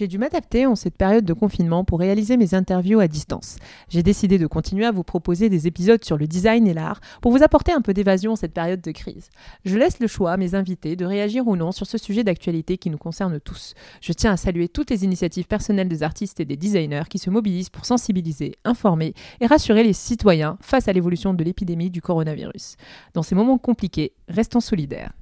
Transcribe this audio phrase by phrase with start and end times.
[0.00, 3.58] J'ai dû m'adapter en cette période de confinement pour réaliser mes interviews à distance.
[3.90, 7.32] J'ai décidé de continuer à vous proposer des épisodes sur le design et l'art pour
[7.32, 9.28] vous apporter un peu d'évasion en cette période de crise.
[9.66, 12.78] Je laisse le choix à mes invités de réagir ou non sur ce sujet d'actualité
[12.78, 13.74] qui nous concerne tous.
[14.00, 17.28] Je tiens à saluer toutes les initiatives personnelles des artistes et des designers qui se
[17.28, 19.12] mobilisent pour sensibiliser, informer
[19.42, 22.76] et rassurer les citoyens face à l'évolution de l'épidémie du coronavirus.
[23.12, 25.12] Dans ces moments compliqués, restons solidaires.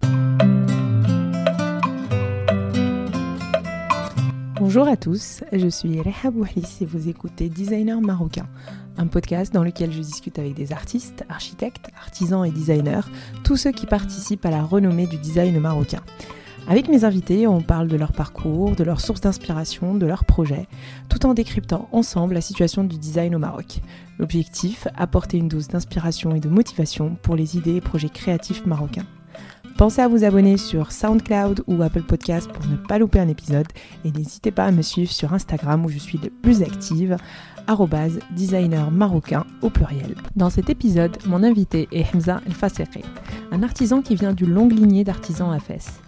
[4.61, 8.49] Bonjour à tous, je suis Reha Bouhlis et vous écoutez Designer Marocain,
[8.97, 13.07] un podcast dans lequel je discute avec des artistes, architectes, artisans et designers,
[13.45, 16.03] tous ceux qui participent à la renommée du design marocain.
[16.67, 20.67] Avec mes invités, on parle de leur parcours, de leurs sources d'inspiration, de leurs projets,
[21.09, 23.81] tout en décryptant ensemble la situation du design au Maroc.
[24.19, 29.07] L'objectif, apporter une dose d'inspiration et de motivation pour les idées et projets créatifs marocains.
[29.79, 33.69] Pensez à vous abonner sur SoundCloud ou Apple Podcast pour ne pas louper un épisode
[34.05, 37.17] et n'hésitez pas à me suivre sur Instagram où je suis le plus active
[38.35, 40.17] designer marocain au pluriel.
[40.35, 43.05] Dans cet épisode, mon invité est Hamza El Fasseqi,
[43.53, 46.01] un artisan qui vient d'une longue lignée d'artisans à Fès.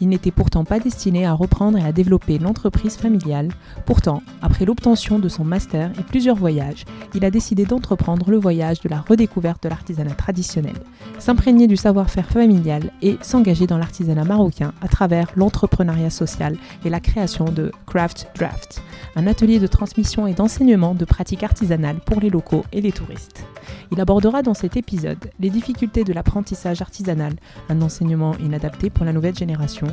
[0.00, 3.48] Il n'était pourtant pas destiné à reprendre et à développer l'entreprise familiale.
[3.84, 8.80] Pourtant, après l'obtention de son master et plusieurs voyages, il a décidé d'entreprendre le voyage
[8.80, 10.76] de la redécouverte de l'artisanat traditionnel,
[11.18, 17.00] s'imprégner du savoir-faire familial et s'engager dans l'artisanat marocain à travers l'entrepreneuriat social et la
[17.00, 18.82] création de Craft Draft,
[19.16, 23.44] un atelier de transmission et d'enseignement de pratiques artisanales pour les locaux et les touristes.
[23.90, 27.34] Il abordera dans cet épisode les difficultés de l'apprentissage artisanal,
[27.68, 29.87] un enseignement inadapté pour la nouvelle génération,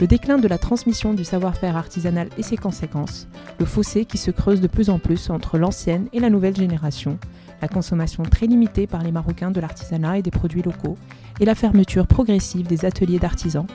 [0.00, 4.30] le déclin de la transmission du savoir-faire artisanal et ses conséquences, le fossé qui se
[4.30, 7.18] creuse de plus en plus entre l'ancienne et la nouvelle génération,
[7.62, 10.96] la consommation très limitée par les Marocains de l'artisanat et des produits locaux,
[11.40, 13.66] et la fermeture progressive des ateliers d'artisans,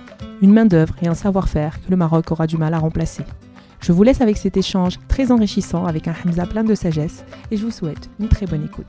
[0.41, 3.23] une main-d'œuvre et un savoir-faire que le Maroc aura du mal à remplacer.
[3.80, 7.58] Je vous laisse avec cet échange très enrichissant avec un Hamza plein de sagesse et
[7.58, 8.85] je vous souhaite une très bonne écoute.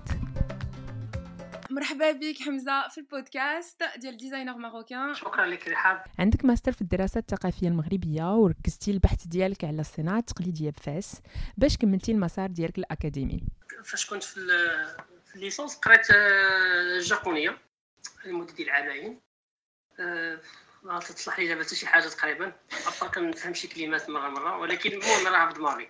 [1.73, 6.05] مرحبا بك حمزة في البودكاست ديال ديزاينر ماروكان شكرا لك رحاب.
[6.19, 11.23] عندك ماستر في الدراسات الثقافية المغربية وركزتي البحث ديالك على الصناعة التقليدية بفاس
[11.57, 13.42] باش كملتي المسار ديالك الأكاديمي؟
[13.85, 14.35] فاش كنت في,
[15.27, 19.20] في ال licence قريت ال japonais آه، لمده ديال عامين
[20.01, 20.41] أه
[20.83, 22.52] ما تتصلح لي دابا حتى شي حاجة تقريبا
[22.86, 25.89] أبقى كنفهم شي كلمات مرة مرة ولكن المهم راه في دماغي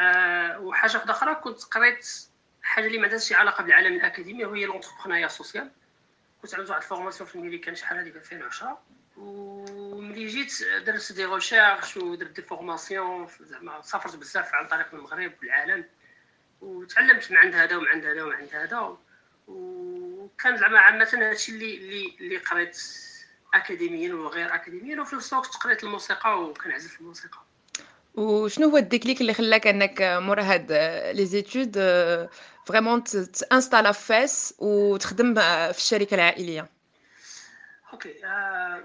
[0.00, 2.31] أه وحاجة واحدة أخرى كنت قريت
[2.62, 5.70] حاجة اللي ما عندهاش شي علاقة بالعالم الأكاديمي وهي l'entrepreneuriat social
[6.42, 8.78] كنت عملت واحد ال formation في الميريكان شحال هذيك 2010
[9.16, 10.52] وملي جيت
[10.86, 15.84] درت des recherches ودرت des formations زعما سافرت بزاف عن طريق المغرب والعالم.
[16.60, 18.96] وتعلمت من عند هذا ومن عند هذا ومن عند هذا.
[19.48, 22.82] وكان زعما عامة هادشي اللي اللي اللي قريت
[23.54, 25.00] اكاديميا وغير اكاديميا.
[25.00, 27.38] وفي نفس الوقت قريت الموسيقى وكنعزف الموسيقى.
[28.14, 30.72] وشنو هو ال déclic اللي خلاك إنك مورا هاد
[31.16, 31.76] les études
[32.66, 35.34] vraiment ت installer في فاس وتخدم
[35.72, 36.68] في الشركة العائليه
[37.92, 38.84] أوكي آه،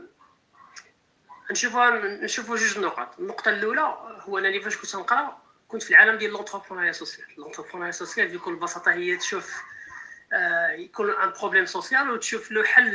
[1.51, 3.81] نشوفوا جوج نقط النقطه الاولى
[4.21, 8.93] هو انني فاش كنت نقرا كنت في العالم ديال l'entrepreneuriat social l'entrepreneuriat social بكل بساطه
[8.93, 9.61] هي تشوف
[10.77, 12.91] يكون un problème social وتشوف له حل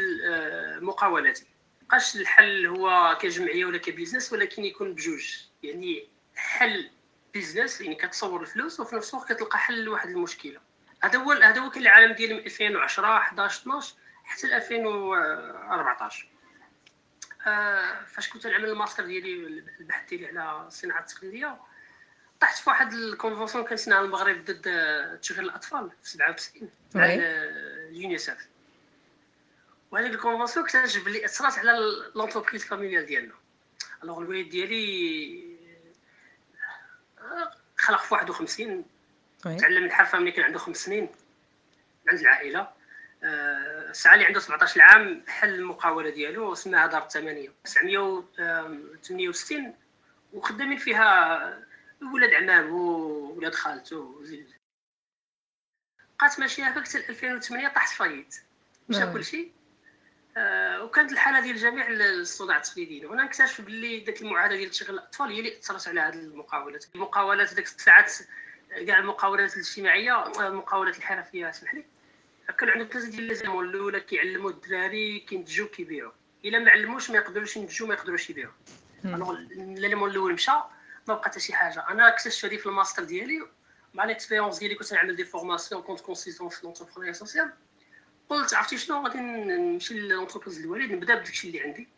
[0.82, 1.46] مقاولاتي
[1.82, 6.90] مابقاش الحل هو كجمعيه ولا ك business ولكن يكون بجوج يعني حل
[7.34, 10.60] business يعني كتصور الفلوس وفي نفس الوقت كتلقى حل لواحد المشكلة
[11.04, 16.28] هذا هو هذا هو كان العالم ديال 2010 11 12 حتى 2014
[17.46, 19.34] آه فاش كنت نعمل الماستر ديالي
[19.80, 21.56] البحث ديالي على الصناعه التقليديه
[22.40, 28.48] طحت في واحد ال convention كان سنها المغرب ضد تشغيل الأطفال في 97 مع اليونيسف
[29.90, 31.78] وهذيك ال convention اكتشف بلي أثرت على
[32.14, 33.34] l'entreprise familiale ديالنا.
[34.04, 35.56] الوغ الوالد ديالي
[37.76, 38.84] خلق في 51
[39.42, 41.08] تعلم الحرفه ملي كان عنده خمس سنين.
[42.08, 42.68] عند العائله
[43.24, 49.74] الساعة اللي عنده 17 عام حل المقاولة ديالو سماها دار الثمانيه 968
[50.32, 51.62] وخدامين فيها
[52.14, 52.86] ولاد عمامو
[53.36, 54.24] ولاد خالته
[56.18, 58.36] بقات ماشيه هكاك حتى 2008 طاحت فايت.
[58.88, 59.48] مشى كلشي.
[60.36, 63.06] آه وكانت الحالة ديال جميع الصداع التقليديين.
[63.06, 67.54] هنا نكتشف باللي ديك المعادله ديال تشغيل الأطفال هي اللي أثرت على هذه المقاولات المقاولات
[67.54, 68.12] ديك الساعات
[68.86, 71.50] كاع المقاولات الاجتماعية المقاولات الحرفية.
[71.50, 71.84] اسمح لي.
[72.58, 76.12] كان عندهم ثلاثة ديال لازم الأولى كيعلموا الدراري كينتجوا كيبيعوا.
[76.44, 78.52] إلا ما علموش ما يقدروش ينتجوا ما يقدروش يبيعوا.
[79.04, 81.84] ال élément الأول مشى ما بقى حتى شي حاجة.
[81.90, 83.46] أنا اكتشفت هذه في الماستر ديالي.
[83.94, 87.52] مع l'expérience ديالي كنت نعمل des formations en tant que consultant في l'entrepreneuriat social
[88.28, 91.88] قلت عرفتي شنو؟ غادي نمشي l'entreprise الوالد نبدأ بداكشي اللي عندي.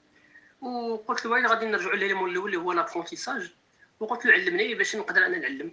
[0.60, 3.54] وقلت للوالد غادي نرجعوا لل élément الأول اللي هو l'apprentissage
[4.00, 5.72] وقلت له علمني باش نقدر أنا نعلم.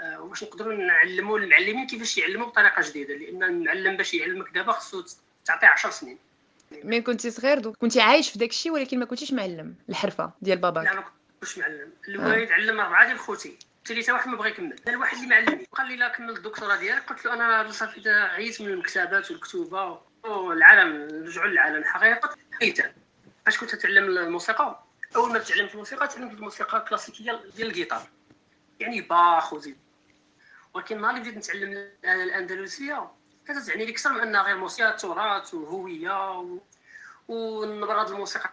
[0.00, 5.04] وباش نقدروا نعلموا المعلمين كيفاش يعلموا بطريقة جديدة لأن المعلم باش يعلمك دابا خصو
[5.44, 6.18] تعطيه 10 سنين.
[6.70, 10.94] مين كنتي صغير كنتي عايش في داكشي ولكن ما كنتيش معلم الحرفة ديال باباك؟ لا
[10.94, 11.04] ما
[11.40, 11.90] كنتش معلم.
[12.08, 13.58] الوالد علم اربعه ديال خوتي.
[13.84, 14.76] حتى واحد ما بغى يكمل.
[14.88, 15.66] الواحد اللي معلمني.
[15.72, 17.02] قال لي لا كمل الدكتوراه ديالك.
[17.08, 22.36] قلت له أنا صافي عييت من المكتبات والكتوبة والعالم رجعوا للعالم الحقيقة.
[22.62, 22.92] ايتام
[23.44, 24.84] فاش كنت اتعلم الموسيقى
[25.16, 28.02] أول ما تعلمت الموسيقى تعلمت الموسيقى الكلاسيكيه ديال الجيتار.
[28.80, 29.76] يعني باخ وزيد.
[30.76, 33.10] ولكن نهار اللي بديت نتعلم الأندلسية
[33.46, 36.58] كانت تعني لي أكثر من أنها غير موسيقى تراث وهوية و...
[37.28, 38.50] ونبرة الموسيقى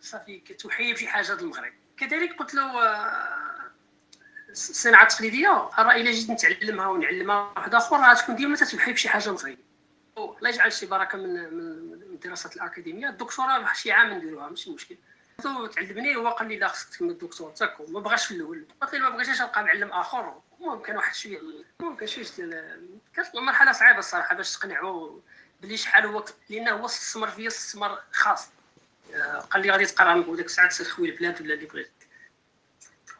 [0.00, 1.72] صافي كتوحي بشي حاجة المغرب.
[1.96, 3.70] كذلك قلت له آه،
[4.50, 5.48] الصناعة التقليدية
[5.78, 9.66] راه إلا جيت نتعلمها ونعلمها واحد آخر راه تكون ديما تتوحي بشي حاجة مغربية.
[10.18, 13.08] الله يجعل شي بركة من من الدراسات الأكاديمية.
[13.08, 14.96] الدكتوراه شي عام نديروها ماشي مشكل.
[15.74, 18.66] تعلمني هو قال لي لا خصك تكمل الدكتوراتك وما بغاش في الأول.
[18.80, 20.40] قلت له ما بغيتش نبقى معلم آخر.
[20.60, 21.40] ممكن واحد شوية
[21.80, 22.24] ممكن شوية
[23.14, 25.20] كانت مرحلة صعيبة الصراحة باش تقنعو
[25.62, 28.48] بلي شحال هو لأنه هو استثمر فيا استثمار خاص.
[29.14, 31.90] آه، قال لي غادي تقرا وداك الساعة تسير خويا البلاد ولا اللي بغيت.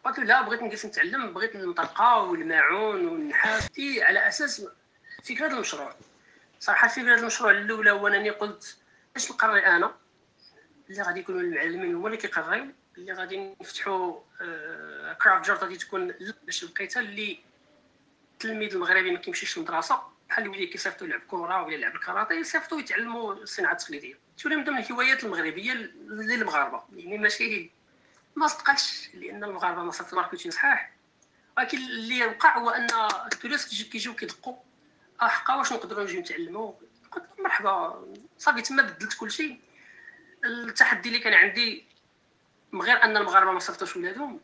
[0.04, 4.66] قلت له لا بغيت نجلس نتعلم بغيت نطرقه والماعون والنحاس على أساس
[5.24, 5.94] فكرة المشروع.
[6.60, 8.76] صراحة فكرة المشروع الأولى هو أنني قلت
[9.14, 9.94] باش نقري أنا؟
[10.90, 12.66] اللي غادي يكونوا المعلمين هما اللي كيقريو
[12.98, 14.20] اللي غادي نفتحوا
[15.12, 17.38] كرافت جارد غادي تكون باش لقيتها اللي
[18.32, 20.02] التلميذ المغربي ما كيمشيش للمدرسة.
[20.28, 24.18] بحال اللي كيصيفطوا يلعب كره ولا يلعب الكاراتيه يصيفطوا يتعلموا الصناعة التقليدية.
[24.42, 25.72] تولي من ضمن الهوايات المغربية
[26.08, 27.70] للمغاربة؟ يعني ماشي
[28.36, 30.92] ما صدقاتش لأن المغاربة ما صيفطوا ماركتين صحاح
[31.56, 32.88] ولكن اللي وقع هو أن
[33.32, 34.56] ال touristes كيجيو كيدقوا
[35.22, 36.72] احقا واش نقدروا نجيو نتعلموا
[37.12, 38.04] قلت مرحبا
[38.38, 39.60] صافي تما بدلت كل شيء.
[40.44, 41.84] التحدي اللي كان عندي
[42.72, 44.40] من غير أن المغاربة ما صيفطوش ولادهم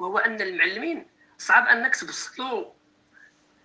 [0.00, 1.06] وهو أن المعلمين
[1.38, 2.74] صعب أنك تبسط له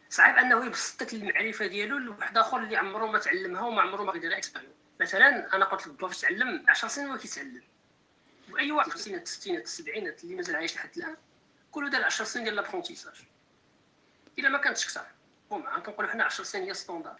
[0.10, 4.12] صعب أنه يبسط لك المعرفة ديالو لواحد آخر اللي عمره ما تعلمها وما عمره ما
[4.12, 7.64] غيديرها expérience مثلا أنا قلت فاش تعلم 10 سنين هو كيتعلم.
[8.52, 11.18] وأي واحد في الخمسينات الستينات السبعينات اللي مازال عايش لحد الآن
[11.72, 13.14] كله دار 10 سنين ديال l'apprentissage
[14.40, 15.06] إلا ما كانتش كثر
[15.52, 17.16] المهم كنقولوا حنا 10 سنين هي standard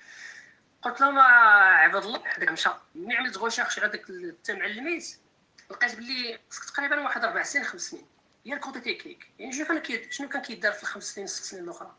[0.82, 2.70] قلت لهم عباد الله هذاك مشى.
[2.96, 5.18] ملي عملت recherche على داك التمعلميت؟
[5.72, 8.06] لقيت بلي تقريبا واحد أربع سنين خمس سنين.
[8.46, 9.28] هي ال côté technique.
[9.40, 11.96] يعني شنو كان شنو كان كيدار في الخمس سنين ست سنين الأخرى؟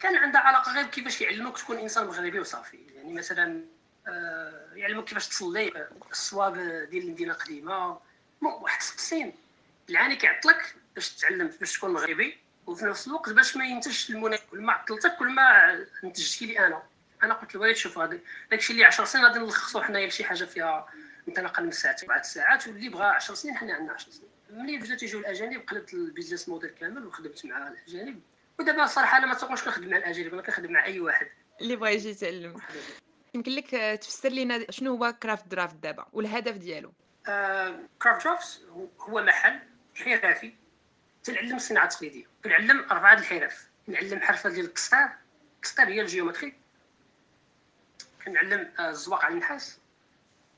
[0.00, 2.78] كان عندها علاقة غير كيفاش يعلموك تكون إنسان مغربي وصافي.
[2.96, 3.64] يعني مثلا
[4.08, 6.54] آه يعلموك كيفاش تصلي الصواب
[6.90, 8.00] ديال المدينة القديمة.
[8.42, 9.32] واحد ست سنين.
[9.90, 14.60] العاني كيعطلك باش تتعلم باش تكون مغربي وفي نفس الوقت باش ما ينتجش المنى كل
[14.60, 16.82] ما عطلتك كل ما نتجت لي أنا.
[17.22, 18.18] أنا قلت للوالد شوف هذا
[18.50, 20.88] داكشي اللي 10 سنين غادي نلخصو حنايا لشي حاجة فيها
[21.26, 24.29] مثلا أقل من ساعتين بعض ساعات واللي بغى 10 سنين حنا عندنا 10 سنين.
[24.52, 28.20] ملي بداو تيجيو الأجانب قلبت ال business model كامل وخدمت مع الأجانب.
[28.58, 31.28] ودابا الصراحة أنا ما تقولش كنخدم مع الأجانب أنا كنخدم مع أي واحد.
[31.60, 32.60] اللي بغى يجي يتعلم.
[33.34, 33.70] يمكن لك
[34.00, 36.92] تفسر لنا شنو هو Craft Draft دابا والهدف ديالو.
[37.28, 38.60] آه Craft Draft
[38.98, 39.58] هو محل
[39.94, 40.54] حرفي
[41.24, 43.68] تنعلم الصناعه التقليديه كنعلم أربعة الحرف.
[43.86, 45.08] نعلم حرفة ديال التسطير
[45.56, 46.54] التسطير هي ال géométrie.
[48.24, 49.78] كنعلم آه، الزواق على النحاس.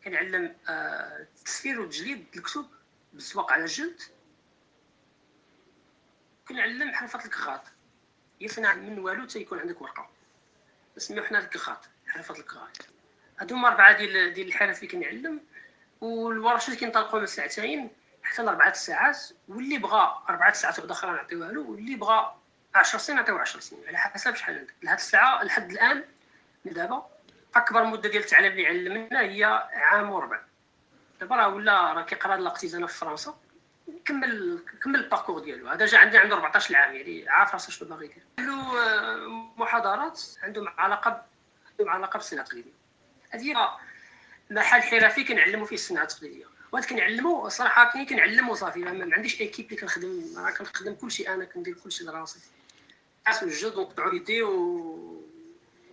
[0.04, 2.66] كنعلم التسفير والتجليد الكتب.
[3.12, 4.02] بالزواق على الجلد
[6.48, 7.62] كنعلم حرفه الكغاط.
[8.40, 10.08] هي صناعه من والو تيكون عندك ورقة.
[10.96, 12.78] نسميو حنا الكغاط حرفه الكغاط.
[13.38, 15.40] هادو هما اربعه ديال ديال الحرف اللي كنعلم
[16.00, 17.90] والورشات كينطلقوا من ساعتين
[18.22, 19.18] حتى لأربعة ساعات.
[19.48, 22.36] واللي بغى أربعة ساعات أخرى نعطيوها له واللي بغى
[22.74, 23.86] 10 سنين نعطيوه 10 سنين.
[23.86, 24.74] على حسب شحال عندك.
[24.82, 26.04] لهاد الساعة لحد الآن
[26.64, 27.06] دابا
[27.54, 30.40] أكبر مدة ديال التعليم اللي علمنا هي عام وربع.
[31.22, 33.38] دابا راه ولا راه كيقرا لاكتيزانا في فرنسا
[34.04, 35.68] كمل كمل ال parcours ديالو.
[35.68, 38.22] هذا جا عندي عنده 14 عام يعني عارف راسو شنو باغي يدير.
[38.38, 39.16] له آه،
[39.56, 41.22] محاضرات عندهم علاقه
[41.70, 42.72] عندهم علاقه بالصناعه التقليديه
[43.30, 43.54] هذه
[44.50, 49.66] محل حرفي كنعلموا فيه الصناعه التقليديه وهاد كنعلمو صراحة كاين كنعلمو صافي ما عنديش équipe
[49.66, 50.22] اللي كنخدم
[50.58, 52.40] كنخدم كلشي أنا كندير كلشي لراسي.
[53.26, 55.31] نقص الجلد ونقطعو يدي و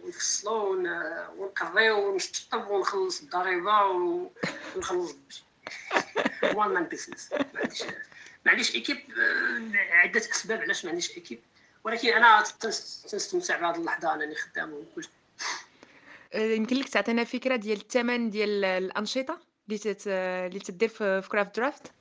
[0.03, 0.83] ونفصلو
[1.37, 3.83] ونقريو ونشطب ونخلص الضريبه
[4.75, 5.15] ونخلص
[6.53, 7.83] one man business ما عنديش
[8.45, 11.39] ما عنديش équipe آه، عدة أسباب علاش ما عنديش équipe.
[11.83, 12.43] ولكن أنا
[13.09, 15.07] تنستمتع بهذه اللحظة انني خدام وكل
[16.33, 19.39] آه، يمكن لك تعطينا فكرة ديال الثمن ديال الأنشطة
[19.69, 19.95] اللي
[20.47, 21.91] اللي تدير في Craft Draft؟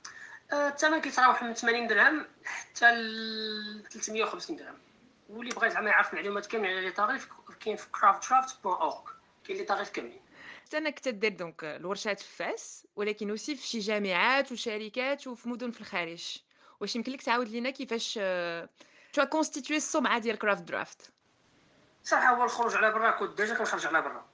[0.51, 4.77] آه، الثمن كيتراوح من 80 درهم حتى ل 350 درهم.
[5.29, 9.09] واللي بغى زعما يعرف معلومات كامله على les tarifs كاين في craftdraft.org
[9.43, 10.21] كاين لي طاريف كاملين.
[10.65, 15.71] حتى أنك تدير donc الورشات في فاس ولكن aussi في شي جامعات وشركات وفي مدن
[15.71, 16.37] في الخارج.
[16.79, 18.19] واش يمكن لك تعاود لينا كيفاش
[19.13, 21.11] تو constituer السمعة ديال Craft Draft
[22.03, 24.25] صراحة هو الخروج على برا كنت déjà كنخرج على برا.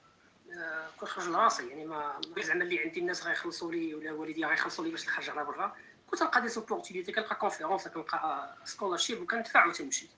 [0.52, 4.90] آه، كنخرج لراسي يعني ما زعما اللي عندي الناس غيخلصوا لي ولا والدي غيخلصوا لي
[4.90, 5.76] باش نخرج على برا.
[6.10, 10.08] كنت نلقى des opportunités كنلقى conférence كنلقى scholarship وكندفع وتمشي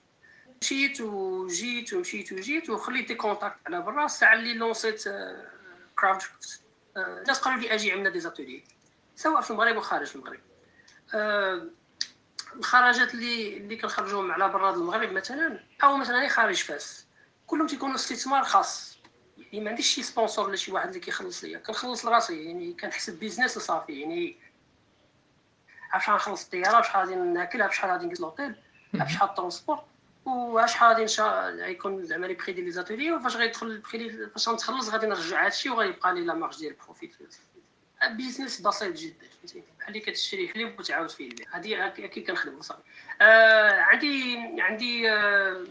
[0.63, 5.05] مشيت وجيت ومشيت وجيت وخليت des contacts على برا الساعة اللي لونسيت
[5.99, 6.21] Craft
[6.97, 8.65] الناس قالوا لي أجي عندنا des ateliers
[9.17, 10.41] سواء في المغرب وخارج المغرب.
[11.15, 11.67] آه،
[12.57, 17.07] الخراجات اللي اللي كنخرجوهم على برا المغرب مثلا أو مثلا خارج فاس.
[17.47, 18.99] كلهم تيكونوا استثمار خاص.
[19.39, 21.59] يعني ما عنديش شي sponsor ولا شي واحد اللي كيخلص ليا.
[21.59, 24.37] كنخلص لراسي يعني كنحسب business وصافي يعني
[25.93, 28.55] نعرف نخلص الطيارة بشحال غادي ناكل بشحال غادي نقعد لوطيل
[29.23, 29.85] ال transport.
[30.29, 34.49] وشحال غادي نشا يكون زعما لي prix ديال les ateliers وفاش غيدخل ال prix فاش
[34.49, 37.17] غنتخلص غادي نرجع هادشي وغيبقى لي la marge ديال ال profit.
[38.11, 41.47] business بسيط جدا فهمتي؟ بحال اللي كتشري حليب وتعاود فيه البيع.
[41.57, 42.83] هذه كي كنخدم صافي.
[43.21, 45.65] آه عندي عندي آه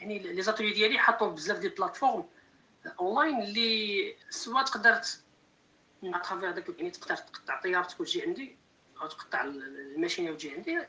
[0.00, 2.24] يعني les ateliers ديالي حطوا بزاف ديال ال plateformes
[3.00, 5.00] online اللي soit تقدر
[6.04, 8.56] اترافيغ داك يعني تقدر تقطع طيارتك وتجي عندي
[9.02, 10.80] أو تقطع الماشينة وتجي عندي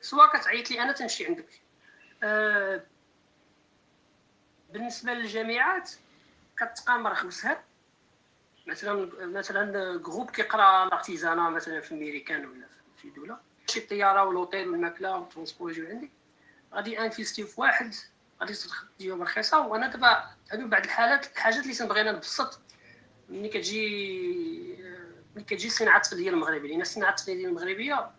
[0.00, 1.48] سوا كتعيط لي أنا تنمشي عندك.
[4.72, 5.90] بالنسبة للجامعات
[6.56, 7.62] كتقامر خمسها
[8.66, 13.38] مثلا مثلا جروب كيقرأ الارتيزانا مثلا في الميريكان ولا في دولة.
[13.66, 16.10] شي الطيارة والوطيل والماكلة والترونسبور يجيو عندي.
[16.74, 17.94] غادي انفيستي في واحد
[18.40, 18.54] غادي
[18.98, 22.60] تجيهم رخيصه وأنا دابا هادو بعض الحالات الحاجات اللي تنبغينا نبسط.
[23.28, 24.84] ملي كتجي
[25.36, 26.68] ملي كتجي الصناعة التقليدية المغربية.
[26.68, 28.10] لأن الصناعة التقليدية المغربية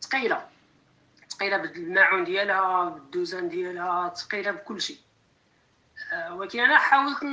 [0.00, 0.48] ثقيلة.
[1.36, 4.96] ثقيله بالماعون ديالها بالدوزان ديالها ثقيله بكل شيء.
[6.12, 7.24] آه، ولكن أنا حاولت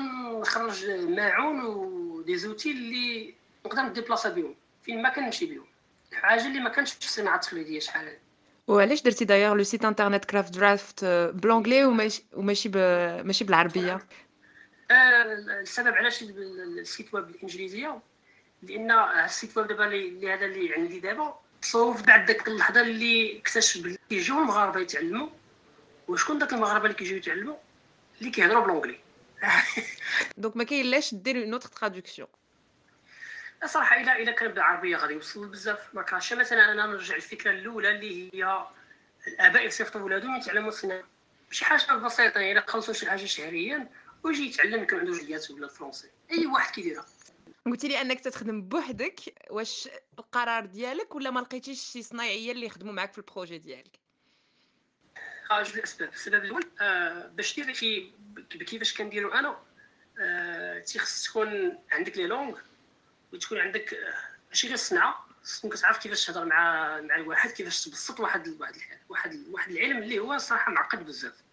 [0.42, 3.34] نخرج ماعون و des outils اللي
[3.66, 5.66] نقدر نديبلاصا بهم فين ما كنمشي بهم
[6.12, 8.18] الحاجة اللي ما كانتش في الصناعة التقليدية شحال.
[8.68, 12.70] وعلاش درتي دايوغ le site internet Craft Draft ب l'anglais وماشي وماشي
[13.24, 14.00] ماشي بالعربية؟
[14.92, 15.24] آه،
[15.62, 18.00] السبب علاش ال site web بالانجليزيه
[18.64, 23.40] لأن ال site web دابا اللي هذا اللي عندي دابا تصوف بعد ديك اللحظة اللي
[23.40, 25.30] اكتشف بلي كيجيو المغاربة يتعلموا.
[26.08, 27.56] وشكون داك المغاربة اللي كيجيو يتعلموا؟
[28.20, 29.00] اللي كيهضروا ب l'anglais
[30.38, 32.28] donc ما كاين لاش دير une autre traduction
[33.66, 35.96] صراحة الا إلا كان بالعربية غادي يوصل بزاف.
[35.96, 38.68] ما كانش مثلا أنا نرجع الفكرة الأولى اللي هي
[39.28, 41.04] الآباء يصيفطوا ولادهم يتعلموا الصناعه
[41.52, 43.90] شي حاجة بسيطة يعني خلصوا شي حاجة شهريا
[44.24, 47.06] ويجي يتعلم يكون عنده جليات ولا le français أي واحد كيديرها.
[47.66, 49.90] قلتي لي أنك تخدم بوحدك واش
[50.20, 54.00] القرار ديالك ولا ما لقيتيش شي صنايعية اللي يخدموا معاك في ال projet ديالك؟
[55.52, 58.12] جوج الاسباب السبب الأول آه باش دير شي
[58.50, 59.60] كيفاش كنديرو أنا
[60.20, 62.60] آه تيخص تكون عندك les langues
[63.34, 64.14] وتكون عندك آه،
[64.50, 65.26] ماشي غير الصنعه
[65.58, 68.76] تكون كتعرف كيفاش تهضر مع مع الواحد كيفاش تبسط واحد واحد
[69.10, 71.44] واحد واحد العلم اللي هو صراحة معقد بزاف.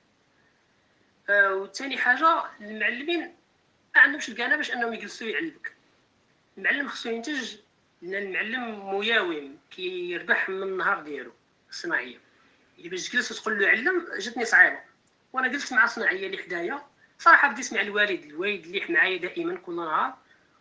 [1.31, 3.21] وثاني حاجة المعلمين
[3.95, 5.80] ما عندهمش الكانه باش أنهم يجلسوا يعلمك.
[6.61, 7.57] المعلم خصو ينتج
[8.03, 11.33] لأن المعلم مياوم كيربح من النهار ديالو.
[11.71, 12.19] الصناعيه
[12.79, 14.79] اللي باش تجلس وتقول له علم جاتني صعيبة.
[15.33, 16.83] وأنا جلست مع صناعية اللي حدايا
[17.19, 20.15] صراحة بديت مع الوالد الوالد اللي معايا دائما كل نهار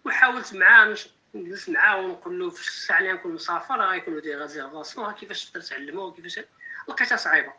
[0.06, 0.96] وحاولت معاه
[1.36, 6.02] نجلس معاه ونقول له في الساعة اللي نكون مسافر غيكونوا des réservations كيفاش تقدر تعلمه
[6.02, 6.40] وكيفاش
[6.90, 7.54] لقيتها صعيبة.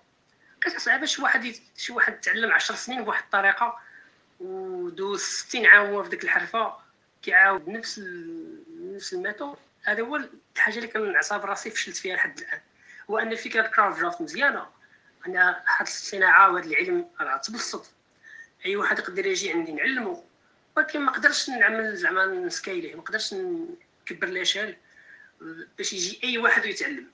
[0.61, 3.79] لقيتها صعيبة شي واحد شي واحد تعلم 10 سنين بواحد الطريقة
[4.41, 6.77] ودوز 60 عام هو في ديك الحرفة.
[7.23, 7.99] كيعاود نفس
[8.81, 10.21] نفس ال méthode هذا هو
[10.57, 12.61] الحاجة اللي كنعصاب راسي فشلت فيها لحد الآن.
[13.11, 14.67] هو أن فكره Craft Draft مزيانة.
[15.27, 17.91] أن هاد الصناعة وهذا العلم راه تبسط.
[18.67, 20.25] أي واحد يقدر يجي عندي نعلمه
[20.77, 24.77] ولكن ما قدرش نعمل زعما نسكيليه ما قدرش نكبر ليشال
[25.79, 27.07] باش يجي أي واحد ويتعلم.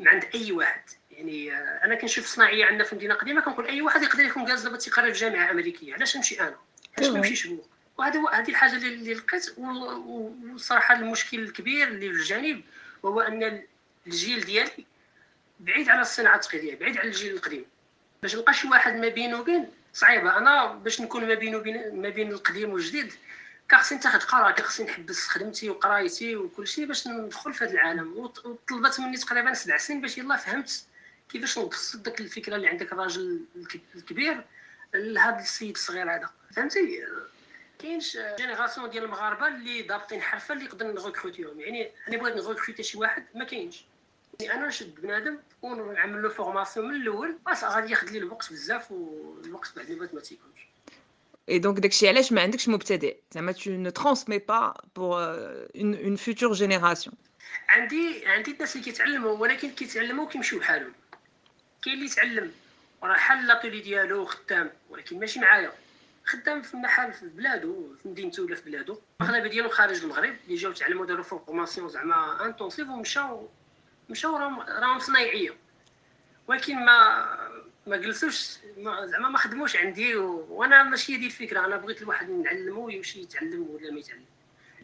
[0.00, 0.82] من عند أي واحد.
[1.10, 4.62] يعني آه، أنا كنشوف صناعية عندنا في المدينة القديمه كنقول أي واحد يقدر يكون جالس
[4.62, 5.94] دابا تيقرا في جامعة أمريكية.
[5.94, 6.56] علاش نمشي أنا؟
[6.98, 7.58] علاش ما نمشيش هو؟
[7.98, 12.62] وهذا هذه الحاجة اللي لقيت والصراحه المشكل الكبير اللي في الجانب
[13.02, 13.62] وهو أن
[14.06, 14.86] الجيل ديالي
[15.60, 17.64] بعيد على الصناعة التقليدية بعيد على الجيل القديم.
[18.22, 20.36] باش نلقى شي واحد ما بين وبين صعيبة.
[20.36, 23.12] أنا باش نكون ما بين وبين ما بين القديم والجديد
[23.68, 28.12] كخصني نتاخد قرار كخصني نحبس خدمتي وقرايتي وكل شيء باش ندخل في هذا العالم.
[28.16, 30.84] وطلبت مني تقريبا سبع سنين باش يلا فهمت
[31.28, 33.40] كيفاش نبسط داك الفكرة اللي عندك الراجل
[33.94, 34.44] الكبير
[34.94, 36.30] لهذا السيد الصغير هذا.
[36.56, 37.04] فهمتي؟
[37.78, 42.98] كاينش génération ديال المغاربة اللي ضابطين حرفه اللي نقدر نغوكروتيهم يعني أنا بغيت نغوكروتي شي
[42.98, 43.84] واحد ما كاينش.
[44.40, 48.90] يعني أنا نشد بنادم ونعمل له formation من الأول بس غادي ياخذ لي الوقت بزاف
[48.90, 50.66] والوقت بعد ما ما تيكونش.
[51.48, 51.76] Et donc
[53.62, 54.64] tu ne transmets pas
[54.96, 55.12] pour
[55.82, 57.12] une une future génération.
[57.68, 60.92] عندي عندي الناس اللي كيتعلموا ولكن كيتعلموا وكيمشيو بحالهم
[61.84, 62.52] كاين اللي يتعلم
[63.02, 65.72] راه حل l'atelier ديالو خدام ولكن ماشي معايا.
[66.26, 69.00] خدام في محل في بلادو في مدينته ولا في بلادو.
[69.20, 73.48] الاغلبيه ديالهم خارج المغرب اللي جاو تعلموا داروا formation زعما intensive ومشاو
[74.10, 74.36] مشاو
[74.68, 75.50] راهم صنايعية.
[76.46, 77.26] ولكن ما
[77.86, 78.58] ما جلسوش
[79.04, 80.46] زعما ما خدموش عندي و...
[80.50, 81.64] وأنا ماشي هذه الفكرة.
[81.64, 84.24] أنا بغيت الواحد نعلمو يمشي يتعلم ولا ما يتعلم.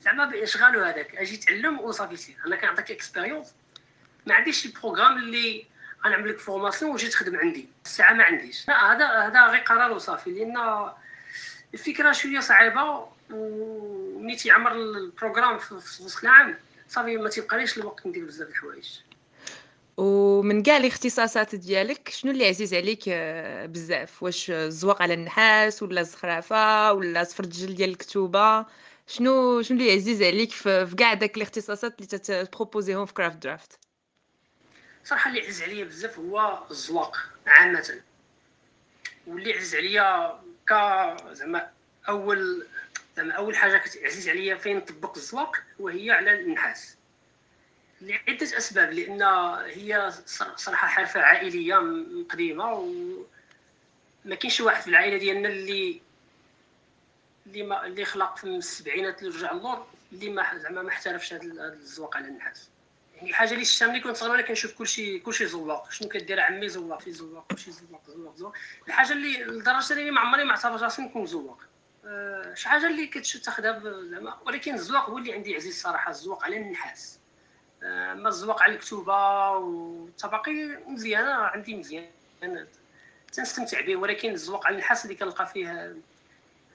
[0.00, 1.16] زعما باشغالو هذاك.
[1.16, 3.54] أجي يتعلم وصافي سير أنا كنعطيك expérience
[4.26, 5.66] ما عنديش شي programme اللي
[6.06, 7.68] غنعمل لك formation وجي تخدم عندي.
[7.84, 8.68] الساعة ما عنديش.
[8.68, 10.56] لا هذا هذا غير قرار وصافي لأن
[11.74, 16.56] الفكرة شوية صعيبة وملي تيعمر ال programme في وسط العام
[16.88, 18.88] صافي ما تيبقاليش الوقت ندير بزاف الحوايج.
[19.96, 26.00] ومن كاع الاختصاصات ديالك شنو اللي عزيز عليك آه، بزاف؟ واش الزواق على النحاس ولا
[26.00, 28.66] الزخرفه ولا صفر الجلد ديال الكتوبة؟
[29.06, 33.78] شنو شنو اللي عزيز عليك في كاع داك الاختصاصات اللي تتبروبوزيهم في كرافت درافت
[35.04, 38.00] صراحة اللي عزيز عليا بزاف هو الزواق عامة.
[39.26, 40.72] واللي عزيز عليا ك
[41.32, 41.70] زعما
[42.08, 42.66] أول
[43.16, 46.96] زعما أول حاجة كتعزيز عليا فين نطبق الزواق وهي على النحاس.
[48.00, 49.22] لعدة أسباب لأن
[49.66, 50.12] هي
[50.56, 51.76] صراحة حرفة عائلية
[52.30, 56.00] قديمة وما كاينش واحد في العائلة ديالنا اللي
[57.46, 61.72] اللي ما اللي خلق في السبعينات اللي رجع اللور اللي ما زعما ما احترفش هذا
[61.72, 62.68] الزواق على النحاس.
[63.22, 65.90] يعني حاجة اللي شفتها ملي كنت صغير أنا كنشوف كلشي كلشي زواق.
[65.90, 68.52] شنو كدير عمي زواق في زواق كلشي زواق زواق زواق.
[68.88, 71.58] الحاجة اللي لدرجة اللي ما عمري ما اعتبرت راسي نكون زواق.
[72.04, 76.44] أه شي حاجة اللي كتشد تاخذها زعما ولكن الزواق هو اللي عندي عزيز صراحة الزواق
[76.44, 77.18] على النحاس.
[77.82, 80.54] أه ما الزواق على الكتوبة والتباقي
[80.86, 82.06] مزيانه عندي مزيان.
[83.32, 85.96] تنستمتع به ولكن الزواق على النحاس اللي كنلقى فيه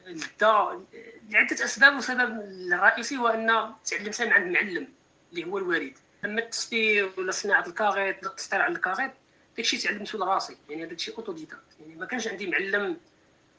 [0.05, 0.85] لذة
[1.29, 2.41] لعدة أسباب والسبب
[2.73, 4.87] الرئيسي هو أن تعلمتها من عند معلم
[5.31, 9.11] اللي هو الوالد اما التصدير ولا صناعة الكاغيط التسطير على الكاغيط
[9.57, 12.97] داكشي تعلمته لراسي يعني الشيء autodidacte يعني ما كانش عندي معلم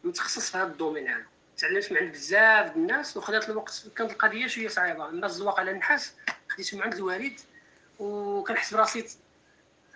[0.04, 1.24] متخصص في هذا ال domaine هذا.
[1.58, 5.08] تعلمت من عند بزاف الناس وخدات الوقت كانت القضية شوية صعيبة.
[5.08, 6.12] اما الزواق على النحاس
[6.48, 7.40] خديته من عند الوالد
[7.98, 9.04] وكنحس براسي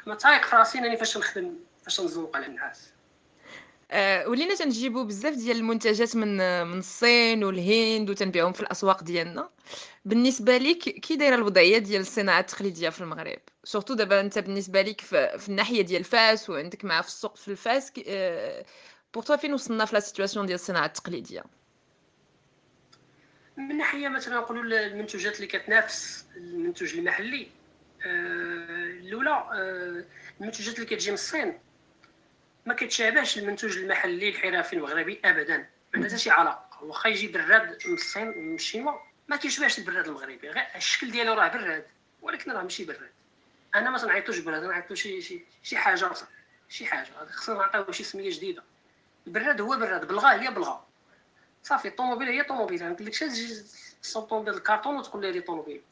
[0.07, 2.89] ما تايق في راسي انني فاش نخدم فاش نزوق على النحاس.
[3.91, 9.49] آه، ولينا تنجيبو بزاف ديال المنتجات من من الصين والهند وتنبيعهم في الأسواق ديالنا.
[10.05, 15.01] بالنسبة ليك كي دايرة الوضعية ديال الصناعه التقليديه في المغرب؟ surtout دابا أنت بالنسبة ليك
[15.01, 17.93] في, في الناحية ديال فاس وعندك معاه في السوق في الفاس
[19.15, 21.45] pour toi فين وصلنا في la situation ديال الصناعه التقليديه
[23.57, 27.49] من ناحية مثلا نقولوا المنتوجات اللي كتنافس المنتوج المحلي
[28.07, 30.05] آه، الأولى آه،
[30.41, 31.59] المنتوجات اللي كتجي من الصين.
[32.67, 35.57] ما كتشابهش المنتوج المحلي الحرفي المغربي ابدا.
[35.57, 36.85] ما عندها شي علاقة.
[36.85, 38.93] واخا يجي براد من الصين من الشينوا
[39.33, 41.87] ما كيشبهش البراد المغربي غير الشكل ديالو راه براد
[42.23, 43.11] ولكن راه ماشي براد
[43.75, 46.11] أنا ما تنعيطوش براد نعيطو شي شي شي حاجة
[46.69, 47.09] شي حاجة.
[47.31, 48.63] خصنا نعطيوه شي سمية جديدة.
[49.27, 50.87] البراد هو براد بلغه هي بلغه
[51.63, 53.65] صافي الطوموبيل هي طوموبيل ما قلتلكش تجي
[54.15, 55.83] طوموبيل الكارطون وتقول لي طوموبيل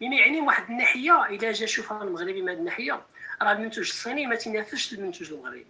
[0.00, 3.02] يعني يعني واحد الناحية إلا جا شوفها المغربي من هذه الناحية
[3.42, 5.66] راه المنتوج الصيني ما تينافسش المنتوج المغربي.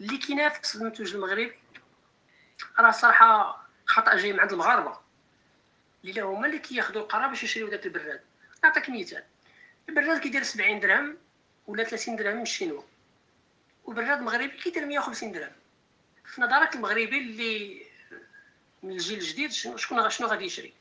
[0.00, 1.52] اللي كينافس المنتوج المغربي
[2.78, 5.07] راه صراحة خطأ جاي من عند المغاربه
[6.04, 8.20] اللي هما اللي كياخذوا القرار باش يشريو داك البراد.
[8.64, 9.24] نعطيك مثال.
[9.88, 11.16] البراد كيدير 70 درهم
[11.66, 12.82] ولا 30 درهم من الشينوا
[13.84, 15.52] وبراد مغربي كيدير 150 درهم.
[16.24, 17.82] في نظرك المغربي اللي
[18.82, 20.72] من الجيل الجديد شكون شنو غادي يشري؟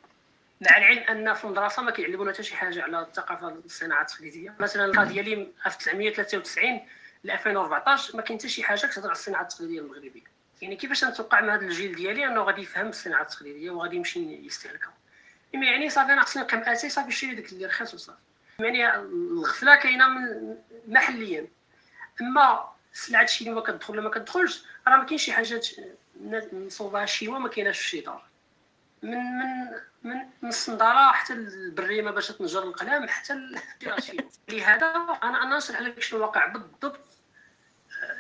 [0.62, 4.86] مع العلم أن في المدرسة ما كيعلمونا حتى شي حاجة على الثقافة الصناعه التقليديه مثلا
[4.86, 6.88] القضية اللي 1993
[7.24, 10.22] ل 2014 ما كاين حتى شي حاجة كتهضر على الصناعه التقليديه المغربية.
[10.62, 14.94] يعني كيفاش نتوقع من هذا الجيل ديالي أنه غادي يفهم الصناعه التقليديه وغادي يمشي يستهلكها.
[15.54, 18.18] يعني صافي أنا خصني نقيم أساس صافي نشري داك اللي رخيص وصافي.
[18.60, 20.56] يعني الغفلة كاينة من
[20.88, 21.48] محليا.
[22.22, 25.68] أما سلعة الشينوا كتدخل ولا ما كتدخلش راه ما كاينش شي حاجات
[26.54, 28.28] نصوبها الشيوا ما كايناش في دار.
[29.04, 29.70] من من
[30.04, 33.34] من من الصندارة حتى البريمه باش تنجر القلم حتى
[34.50, 34.86] لهذا
[35.24, 37.00] أنا أنا نشرح لك شنو واقع بالضبط.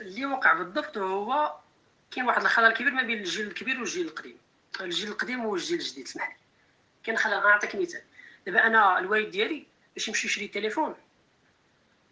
[0.01, 1.55] اللي وقع بالضبط هو
[2.11, 4.37] كاين واحد الخلل كبير ما بين الجيل الكبير والجيل القديم.
[4.81, 6.35] الجيل القديم هو الجيل الجديد سمح لي.
[7.07, 8.01] كاين خلل نعطيك مثال
[8.45, 10.95] دابا أنا الوالد ديالي باش يمشي يشري تليفون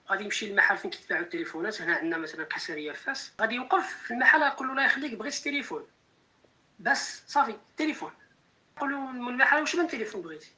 [0.10, 1.82] غادي يمشي للمحل فين كيتباعوا التليفونات.
[1.82, 5.88] هنا عندنا مثلا قصريه فاس غادي يوقف في المحل يقول له الله يخليك بغيت التليفون.
[6.80, 8.12] بس صافي تليفون
[8.78, 10.52] يقول له من المحل واش من تليفون بغيتي؟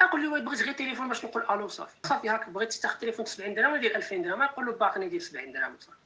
[0.00, 1.94] يقول لي بغيت غير تليفون باش نقول ألو صافي.
[2.04, 5.20] صافي هاك بغيت تاخذ تليفون 70 درهم ولا دير 2000 درهم يقول له باقي ندير
[5.20, 5.98] 70 درهم صافي.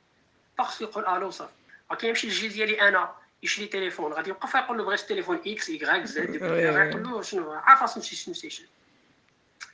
[0.59, 1.53] parce que يقول ألو صافي.
[1.99, 3.15] كيمشي الجيل ديالي أنا.
[3.43, 7.83] يشري تليفون غادي يوقف يقول له بغيت تليفون X Y Z يقول له شنو عارف
[7.83, 8.67] راسو شنو تيشري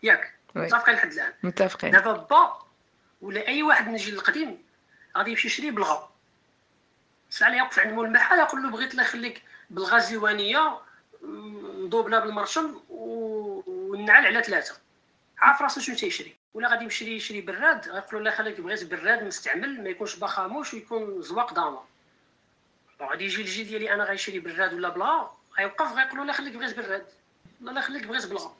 [0.02, 1.32] ياك متفقين لحد الآن.
[1.42, 1.90] متفقين.
[1.90, 2.66] دابا با
[3.20, 4.62] ولا أي واحد من الجيل القديم
[5.16, 6.12] غادي يمشي يشري بلغه
[7.30, 10.78] ساعة يوقف عند مول المحل يقول له بغيت الله يخليك بلغه زيوانية
[11.22, 14.76] مضوبله بالمرشم والنعل على ثلاثة.
[15.38, 16.36] عارف راسو شنو تيشري.
[16.54, 21.22] ولا غادي يمشي يشري براد غيقولوا الله يخليك بغيت براد مستعمل ما يكونش بخاموش ويكون
[21.22, 21.80] زواق ضامه
[23.02, 27.06] غادي يجي الجي ديالي أنا غيشري براد ولا بلا غيوقف غيقولوا الله يخليك بغيت براد
[27.60, 28.56] الله يخليك بغيت بلغة.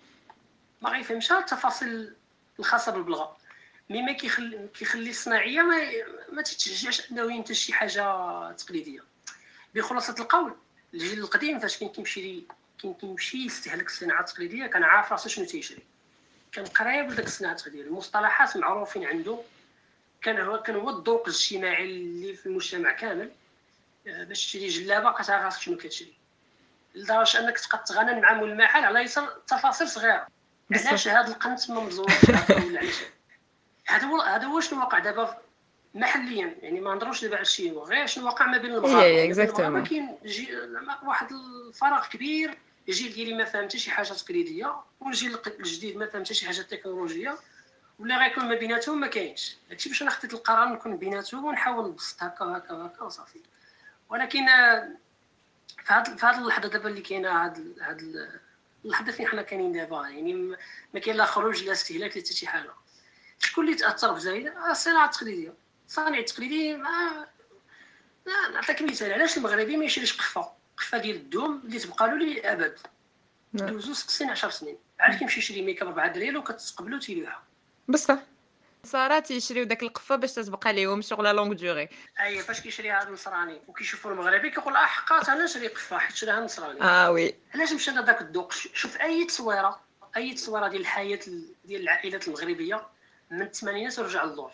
[0.83, 2.15] ما غيفهمش التفاصيل
[2.59, 3.37] الخاصة بالبلغة.
[3.91, 5.77] مي ما كيخلي كيخلي الصناعية ما
[6.33, 9.01] ما تتشجعش أنه ينتج شي حاجة تقليدية.
[9.75, 10.55] بخلاصة القول
[10.95, 12.43] الجيل القديم فاش كان كيمشي
[12.83, 15.83] كان كيمشي يستهلك الصناعة التقليدية كان عارف راسو شنو تيشري.
[16.53, 17.83] كان قريب لديك الصناعة التقليدية.
[17.83, 19.39] المصطلحات معروفين عنده.
[20.23, 23.31] كان هو كان هو الذوق الاجتماعي اللي في المجتمع كامل.
[24.07, 26.15] باش تشري جلابة كتعرف راسك شنو كتشري.
[26.95, 30.27] لدرجة أنك تبقى تغنن مع مول المحل على يسر تفاصيل صغيرة.
[30.71, 32.07] علاش هذا القنت ما مزور
[32.51, 32.95] ولا علاش.
[33.87, 35.39] هذا هو هذا هو شنو واقع دابا
[35.95, 36.57] محليا.
[36.63, 39.69] يعني ما نهضروش دابا على الشيء غير شنو واقع ما بين المغاربة.
[39.69, 40.17] ما كاين
[41.03, 42.59] واحد الفراغ كبير.
[42.89, 44.75] الجيل ديالي ما فهم حتى شي حاجة تقليدية.
[45.01, 47.39] والجيل الجديد ما فهم حتى شي حاجة تكنولوجية.
[47.99, 49.57] ولا غيكون ما بيناتهم ما كاينش.
[49.71, 53.41] هادشي باش أنا خديت القرار نكون بيناتهم ونحاول نبسط هكا وهكا وهكا وصافي.
[54.11, 54.47] ولكن
[55.85, 58.29] في هاد في هاد اللحظة دابا اللي كاينة هاد هاد
[58.85, 60.57] اللحظة فين حنا كاينين دابا يعني
[60.95, 62.71] ما كاين لا خروج لا استهلاك لا حتى شي حاجة.
[63.39, 65.55] شكون اللي تأثر بزايد آه، الصناعة التقليدية.
[65.89, 67.27] الصانع التقليدي ما
[68.53, 72.79] نعطيك مثال علاش المغربي ما يشريش قفه قفه ديال الدوم اللي تبقى له للابد
[73.53, 73.69] نعم.
[73.69, 74.31] دوزو ست سنين.
[74.31, 77.43] 10 سنين عاد كيمشي يشري ميكا ب 4 دريال وكتقبلو تيلوحها
[77.89, 78.19] بصح.
[78.87, 81.89] صارا تيشريو داك القفة باش تتبقى ليهم شغل longue durée.
[82.21, 83.61] اي فاش كيشريها النصراني.
[83.69, 86.83] وكيشوفوا المغربي كيقول آه حقات أنا نشري قفة؟ حيت شريها النصراني.
[86.83, 87.35] آه oui.
[87.55, 89.81] علاش مشى داك الذوق؟ شوف أي تصويرة
[90.17, 91.21] أي تصويرة ديال الحياة
[91.65, 92.87] ديال العائلات المغربية
[93.31, 94.53] من الثمانينات ورجع للور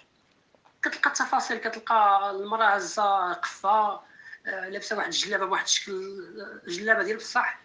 [0.83, 4.01] كتلقى التفاصيل كتلقى المرأة عزه قفة
[4.47, 6.25] آه، لابسة واحد الجلابة بواحد الشكل
[6.67, 7.61] جلابة ديال بصح.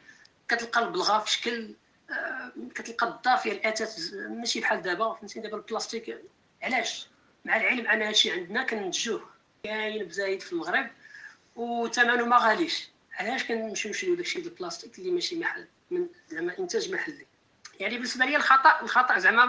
[0.50, 1.74] كتلقى البلغة في شكل
[2.12, 5.14] آه، كتلقى الضافيه الاثاث ماشي بحال دابا.
[5.14, 6.18] فهمتي دابا البلاستيك
[6.64, 7.08] علاش؟
[7.46, 9.30] مع العلم ان هادشي عندنا كننتجوه
[9.64, 10.90] كاين بزايد في المغرب
[11.56, 12.90] وثمنه ما غاليش.
[13.14, 17.26] علاش كنمشيو نشريو داكشي ديال البلاستيك اللي ماشي محل من زعما إنتاج محلي؟
[17.80, 19.46] يعني بالنسبة لي الخطا الخطأ زعما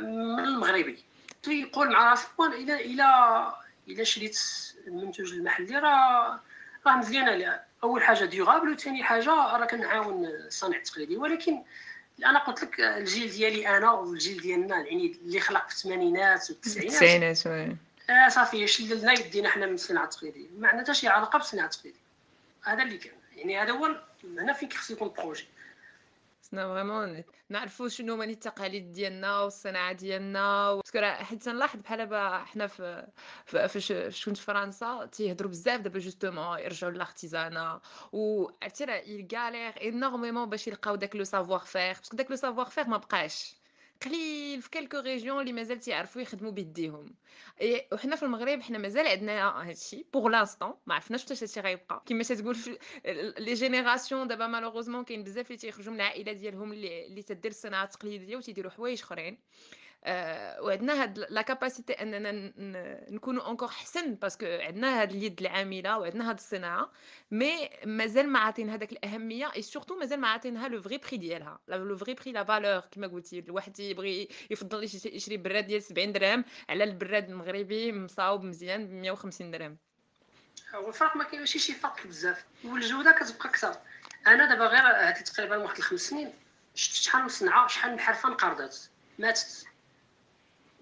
[0.00, 1.04] من المغربي.
[1.46, 3.52] يقول مع راسو إلى إلى
[3.88, 4.38] إلى شريت
[4.86, 6.40] المنتوج المحلي راه
[6.86, 11.16] راه مزيانه أول حاجة ديوغابل وثاني حاجة راه كنعاون الصانع التقليدي.
[11.16, 11.62] ولكن
[12.24, 17.76] أنا قلت لك الجيل ديالي أنا والجيل ديالنا يعني اللي خلق في الثمانينات والتسعينات التسعينات.
[18.10, 22.00] آه صافي شللنا يدينا حنا من الصناعه التقليديه ما عندنا حتى شي علاقة بالصناعه التقليديه
[22.64, 23.12] هذا اللي كان.
[23.36, 25.46] يعني هذا هو هنا فين كيخص يكون ال projet.
[26.46, 31.98] خصنا vraiment نعرفوا شنو هما التقاليد ديالنا والصناعة ديالنا parce que راه حيت تنلاحظ بحال
[31.98, 33.06] دابا حنا في
[33.46, 33.92] فاش
[34.24, 37.80] كنت في فرنسا تيهضروا بزاف دابا justement يرجعوا لل artisanat
[38.12, 42.88] و عرفتي راه y galèrent énormément باش يلقاو داك le savoir-faire باسكو داك le savoir-faire
[42.88, 43.55] ما بقاش
[44.04, 47.14] قليل في quelques régions اللي مازال تيعرفوا يخدموا بيديهم.
[47.92, 52.02] وحنا في المغرب حنا مازال عندنا هادشي pour l'instant ما عرفناش واش هادشي غيبقى.
[52.06, 52.56] كيما تقول
[53.38, 57.84] لي génération دابا malheureusement كاين بزاف اللي تيخرجوا من العائلة ديالهم اللي اللي تدير الصناعة
[57.84, 59.38] التقليدية وتيديروا حوايج أخرين.
[60.60, 62.52] وعندنا هاد la capacité أننا
[63.10, 66.90] نكونوا encore أحسن parce que عندنا هاد اليد العاملة وعندنا هاد الصناعة
[67.30, 71.58] mais مازال ما عاطين هذاك الأهمية et surtout مازال ما عاطينها le vrai prix ديالها.
[71.68, 76.44] le vrai prix la valeur كما قلتي الواحد يبغي يفضل يشري براد ديال 70 درهم
[76.68, 79.76] على البراد المغربي مصاوب مزيان ب 150 درهم.
[80.74, 82.44] هو الفرق ما كاينش شي فرق بزاف.
[82.64, 83.76] والجودة كتبقى أكثر.
[84.26, 86.32] أنا دابا غير هذه تقريبا واحد الخمس سنين
[86.74, 89.66] شفت شحال من صنعة شحال من حرفة انقرضت ماتت.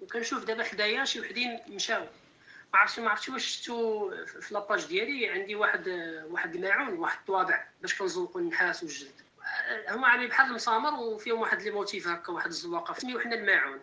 [0.05, 2.07] وكنشوف دابا حدايا شي وحدين مشاو.
[2.73, 5.29] ما عرفتش ما عرفتش واش شفتو في la page ديالي.
[5.29, 5.89] عندي واحد
[6.31, 9.21] واحد الماعون واحد الطوابع باش كنزوقوا النحاس والجلد.
[9.89, 12.95] هما عاملين بحال المسامر وفيهم واحد les motifs هكا واحد الزواقة.
[12.95, 13.81] سميو حنا الماعون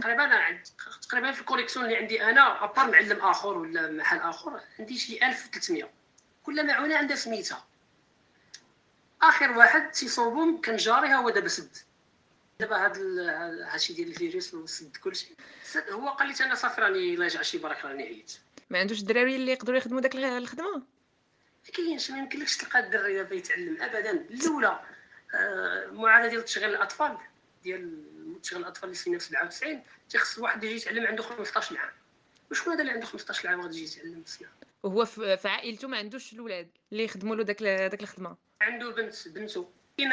[0.00, 0.58] تقريبا
[1.02, 4.98] تقريبا في ال collection اللي عندي أنا à part معلم آخر ولا محل آخر عندي
[4.98, 5.90] شي 1300
[6.42, 7.64] كل معونة عندها سميتها.
[9.22, 11.76] آخر واحد تيصوبهم كان جاري هو دابا سد.
[12.60, 12.98] دابا هاد
[13.60, 15.34] هادشي ديال الفيروس وسد كلشي.
[15.90, 18.32] هو قال لي أنا صافي راني لا شي برك راني عييت.
[18.70, 23.34] ما عندوش الدراري اللي يقدروا يخدموا داك الخدمة؟ ما كاينش ما يمكنلكش تلقى الدري دابا
[23.34, 24.10] يتعلم ابدا.
[24.10, 24.80] الأولى
[25.34, 27.18] آه معاناة ديال تشغيل الأطفال
[27.62, 28.02] ديال
[28.42, 31.92] تشغيل الأطفال اللي سنه 97 تيخص الواحد يجي يتعلم عنده 15 عام
[32.50, 36.32] وشكون هذا اللي عنده 15 عام غادي يجي يتعلم الصناعه وهو في عائلته ما عندوش
[36.32, 38.36] الاولاد اللي يخدموا له داك داك الخدمة.
[38.60, 39.70] عنده بنت بنته.
[39.98, 40.12] كاين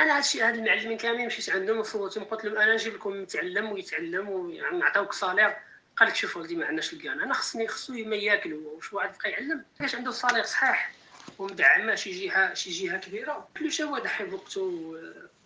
[0.00, 4.28] أنا هادشي هاد المعلمين كاملين مشيت عندهم وصوتهم قلت لهم أنا نجيب لكم متعلم ويتعلم
[4.28, 5.56] ونعطيوك صالير.
[5.96, 9.30] قال لك شوف ولدي ما عندناش الكان أنا خصني خصو ما ياكل واش واحد بقى
[9.30, 10.92] يعلم؟ كاش عنده صالير صحيح.
[11.38, 13.48] ومدعمة شي جهه شي جهة كبيرة.
[13.58, 14.96] كل شيء هو ضحي بوقته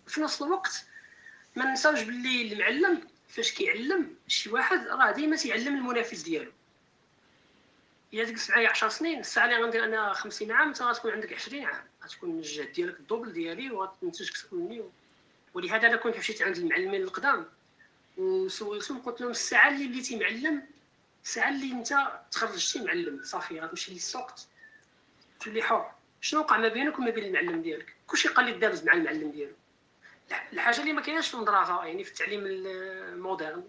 [0.07, 0.85] في نفس الوقت
[1.55, 6.51] ما ننساوش باللي المعلم فاش كيعلم شي واحد راه ديما تيعلم المنافس ديالو.
[8.13, 11.65] إلا تجلس معايا 10 سنين الساعة اللي غندير أنا 50 عام أنت غتكون عندك 20
[11.65, 11.83] عام.
[12.03, 14.83] غتكون الجهد ديالك الدوبل ديالي وغتنتج أكثر مني.
[15.53, 17.45] ولهذا أنا كنت مشيت عند المعلمين القدام.
[18.17, 20.63] وسولتهم قلت لهم الساعة اللي وليتي معلم
[21.23, 23.23] الساعة اللي أنت تخرجتي معلم.
[23.23, 24.31] صافي غتمشي للسوق
[25.39, 29.31] تولي حر شنو وقع ما بينك وما بين المعلم ديالك؟ كلشي قال دابز مع المعلم
[29.31, 29.53] ديالو.
[30.53, 33.63] الحاجة اللي ما كايناش في المدرسة يعني في التعليم ال moderne.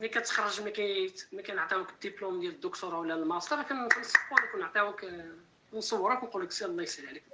[0.00, 5.06] ملي كتخرج ملي ملي كنعطيوك الدبلوم ديال الدكتوراه ولا الماستر كنصورك ونعطيوك
[5.72, 7.24] نصورك ونقول لك سير الله يسهل عليك.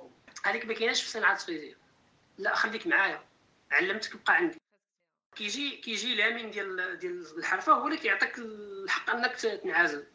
[0.44, 1.77] هذيك ما كايناش في الصناعه التقليديه
[2.38, 3.22] لا خليك معايا.
[3.70, 4.59] علمتك بقى عندي.
[5.37, 10.07] كيجي كيجي الامين ديال ديال الحرفة هو اللي كيعطيك الحق أنك تنعزل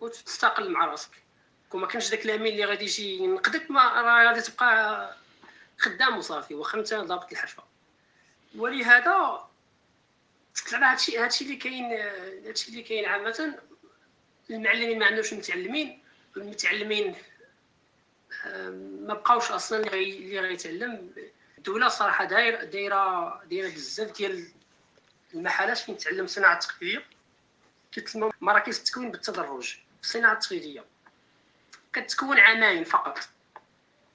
[0.00, 1.10] وتستقل مع راسك.
[1.68, 5.16] كون ما كانش داك لامين اللي غادي يجي ينقدك ما راه غادي تبقى
[5.78, 7.62] خدام وصافي واخا انت ضابط الحرفة.
[8.56, 9.49] ولهذا
[10.54, 11.84] زعما هادشي هادشي اللي كاين
[12.46, 13.58] هادشي اللي كاين عامة
[14.50, 16.02] المعلمين ما عندهمش متعلمين
[16.36, 17.14] المتعلمين
[19.06, 21.14] ما بقاوش أصلا اللي غيتعلم.
[21.58, 24.48] الدولة صراحة دايره دايره دايرة بزاف ديال
[25.34, 27.04] المحلات فين تعلم الصناعه التقليديه
[27.92, 30.84] كتسمى مراكز التكوين بالتدرج في الصناعه التقليديه
[31.92, 33.18] كتكون عامين فقط.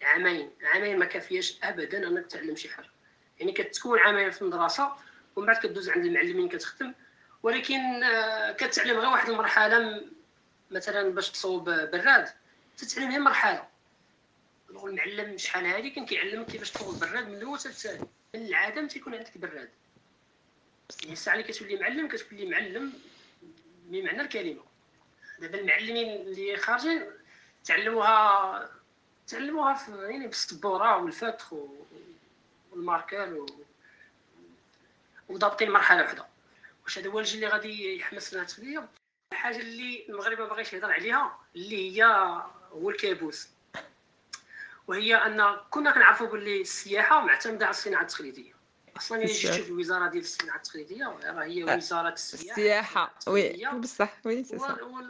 [0.02, 0.52] عامين.
[0.64, 2.90] عامين ما كافياش ابدا أنك تعلم شي حاجة.
[3.40, 4.96] يعني كتكون عامين في المدرسة
[5.36, 6.94] ومن بعد كدوز عند المعلمين كتخدم.
[7.44, 10.06] ولكن آه، كتعلم غير واحد المرحلة
[10.72, 12.30] مثلا باش تصوب براد.
[12.78, 13.68] تتعلم غير مرحلة.
[14.70, 18.00] المعلم شحال هادي؟ كان كيعلمك كيفاش تصوب براد من الأول حتى
[18.36, 19.70] من العدم تيكون عندك براد.
[21.02, 22.94] يعني الساعة اللي كتولي معلم كتولي معلم
[23.86, 24.64] بمعنى الكلمة.
[25.40, 27.06] دابا المعلمين اللي خارجين
[27.66, 28.70] تعلموها
[29.28, 31.54] تعلموها في يعني بالسبوره والفتح
[32.72, 33.46] والماركر و...
[35.30, 36.26] وضابطين مرحلة واحدة
[36.84, 38.90] واش هذا هو الجيل اللي غادي يحمس لنا التقنيه
[39.34, 42.06] الحاجة اللي المغرب ما باغيش يهضر عليها اللي هي
[42.72, 43.50] هو الكابوس
[44.88, 48.54] وهي أن كنا كنعرفوا باللي السياحة معتمدة على الصناعة التقليدية.
[48.98, 52.52] أصلا إلا جيت تشوف الوزاره ديال الصناعة التقليدية راه هي وزارة السياحة.
[52.52, 53.14] السياحة.
[53.28, 54.46] oui بصح oui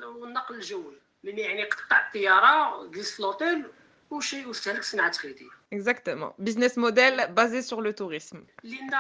[0.06, 0.98] والنقل الجوي.
[1.24, 3.66] من يعني قطع الطيارة جلس في لوطيل
[4.10, 5.50] وشي واستهلك الصناعة التقليدية.
[5.74, 8.92] exactement business model basé sur le tourisme لأن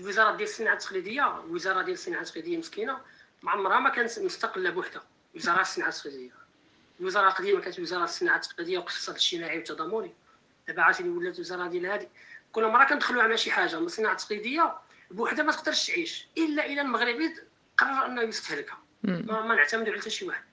[0.00, 2.98] الوزاره ديال الصناعة التقليدية الوزاره ديال الصناعة التقليدية مسكينة
[3.42, 5.02] ما عمرها ما كانت مستقلة بوحدها
[5.34, 6.32] وزارة الصناعة التقليدية.
[7.00, 10.14] الوزاره القديمه كانت وزارة الصناعة التقليدية والاقتصاد الاجتماعي والتضامني.
[10.68, 12.08] دابا عاوتاني ولات الوزاره ديال هذه
[12.52, 14.74] كل مرة كندخلوا على شي حاجة من الصناعه التقليديه
[15.10, 17.34] بوحدها ما تقدرش تعيش إلا اذا المغربي
[17.76, 18.78] قرر أنه يستهلكها.
[19.02, 20.44] ما, ما نعتمدوا على حتى شي واحد.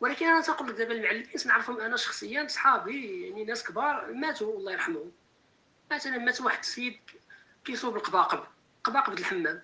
[0.00, 4.72] ولكن أنا تنقول لك دابا المعلمين نعرفهم أنا شخصيا صحابي يعني ناس كبار ماتوا الله
[4.72, 5.12] يرحمهم.
[5.92, 6.98] مثلا مات واحد السيد
[7.64, 8.44] كيصوب القباقب.
[8.84, 9.62] قباقب الحمام.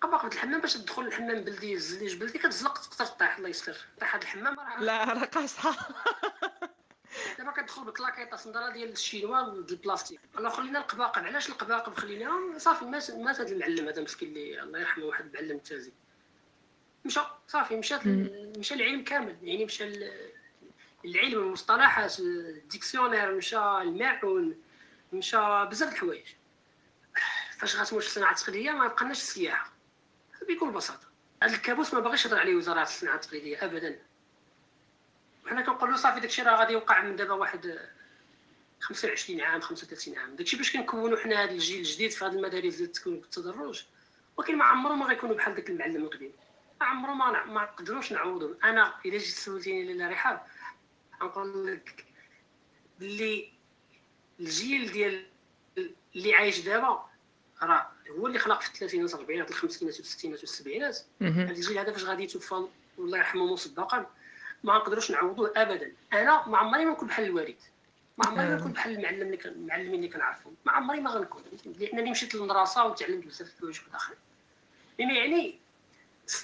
[0.00, 4.22] قباقب الحمام باش تدخل الحمام بلدي الزليج بلدي كتزلق تقدر طيح الله يستر طيح هذا
[4.22, 5.76] الحمام لا راه قاصحة.
[7.38, 10.20] دابا كتدخل ب claquette صندلة ديال الشينوا البلاستيك.
[10.38, 11.24] الله خلينا القباقب.
[11.24, 15.56] علاش القباقب خليناهم صافي مات مات هذا المعلم هذا مسكين اللي الله يرحمه واحد المعلم
[15.56, 15.92] التازي
[17.04, 18.06] مشى صافي مشات
[18.58, 19.36] مشى العلم كامل.
[19.42, 19.84] يعني مشى
[21.04, 24.62] العلم المصطلحات ال dictionnaire مشى الماعون
[25.12, 26.26] مشى بزاف د الحوايج.
[27.58, 29.72] فاش غتموت الصناعه التقليديه ما بقناش السياحه
[30.48, 31.08] بكل بساطة
[31.42, 33.98] هذا الكابوس ما باغيش يهضر عليه وزارة الصناعة التقليدية ابدا.
[35.46, 37.88] حنا كنقولوا صافي داكشي راه غادي يوقع من دابا واحد
[38.80, 40.36] 25 عام 35 عام.
[40.36, 43.84] داكشي باش كنكونوا حنا هذا الجيل الجديد في هذه المدارس ديال التكوين بالتدرج
[44.36, 46.32] ولكن ما عمرو ما غيكونوا بحال داك المعلم القديم
[46.80, 50.42] ما عمرو ما ما نقدروش نعوضوا أنا إلا جيت سولتيني لاله رحاب
[51.22, 52.04] نقول لك
[52.98, 53.52] باللي
[54.40, 55.26] الجيل ديال
[56.16, 57.07] اللي عايش دابا
[57.62, 57.86] راه
[58.18, 62.64] هو اللي خلق في الثلاثينات والاربعينات الخمسينات والستينات والسبعينات هذا الجيل هذا فاش غادي يتوفى
[62.98, 64.06] الله يرحمه مسبقا
[64.64, 65.92] ما نقدروش نعوضوه ابدا.
[66.12, 67.56] أنا ما عمري ما نكون بحال الوالد.
[68.18, 70.54] ما عمري ما نكون بحال المعلم اللي المعلمين اللي كنعرفهم.
[70.66, 71.42] ما عمري ما غنكون.
[71.64, 74.18] لأنني مشيت للمدرسة وتعلمت بزاف الحوايج اخرين
[74.98, 75.58] بما يعني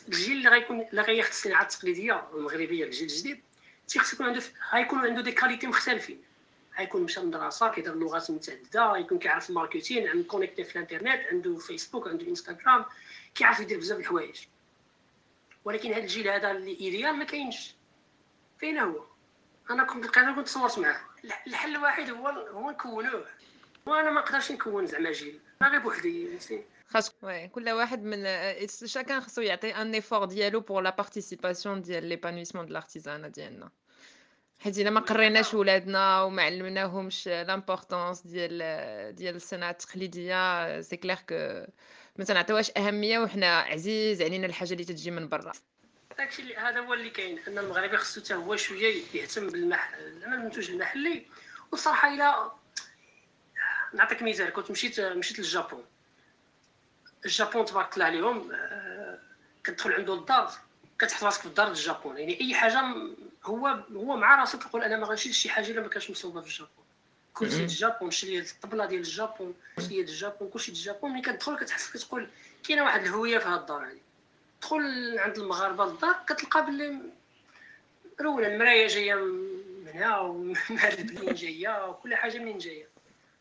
[0.08, 3.40] الجيل اللي غيكون اللي غياخذ الصناعه التقليدية المغربية الجيل الجديد
[3.88, 4.42] تيخص يكون عنده
[4.74, 6.22] غيكون عنده des qualités مختلفين.
[6.78, 11.56] غيكون مشى للمدرسه كيدير لغات متعددة يكون كيعرف ال marketing عنده connecté في الإنترنت عنده
[11.56, 12.84] فيسبوك عنده انستغرام
[13.34, 14.46] كيعرف يدير بزاف د الحوايج.
[15.64, 17.74] ولكن هذا الجيل هذا اللي idéal ما كاينش.
[18.58, 19.04] فين هو؟
[19.70, 21.00] أنا كنت لقيته كنت تصورت معاه.
[21.46, 23.26] الحل الوحيد هو هو نكونوه.
[23.86, 25.40] وأنا ما نقدرش نكون زعما جيل.
[25.62, 26.38] أنا غير بوحدي
[26.88, 27.10] خاص
[27.52, 28.24] كل واحد من
[28.84, 33.70] شاكان خاصو يعطي un effort ديالو pour la participation ديال l'épanouissement de l'artisanat ديالنا.
[34.58, 41.64] حيت إلا ما قريناش ولادنا وما علمناهمش l'importance ديال ديال الصناعة التقليدية c'est clair que
[42.16, 45.52] ما تنعطيوهاش أهمية وحنا عزيز علينا الحاجة اللي تجي من برا.
[46.18, 50.70] داكشي اللي هذا هو اللي كاين أن المغربي خصو حتى هو شوية يهتم بالمحل المنتوج
[50.70, 51.26] المحلي.
[51.72, 52.50] وصراحة إلى
[53.94, 55.84] نعطيك مثال كنت مشيت مشيت للجابون.
[57.24, 59.18] الجابون تبارك الله عليهم آه،
[59.64, 60.50] كتدخل عنده للدار
[60.98, 62.18] كتحط راسك في الدار الجابون.
[62.18, 62.82] يعني أي حاجة
[63.46, 66.46] هو هو مع راسو كيقول أنا ما غنشريش شي حاجة الا ما كانش مصوبه في
[66.46, 66.84] الجابون.
[67.34, 71.10] كلشي ديال الجابون شري الطبلة ديال الجابون كلشي ديال الجابون كلشي ديال الجابون.
[71.10, 72.28] ملي كتدخل كتحس كتقول
[72.68, 74.02] كاينة واحد الهوية في هاد الدار هادي.
[74.60, 77.00] تدخل عند المغاربة للدار كتلقى باللي
[78.20, 82.88] رولا المراية جاية من هنا ومع البنين جاية وكل حاجة منين جاية.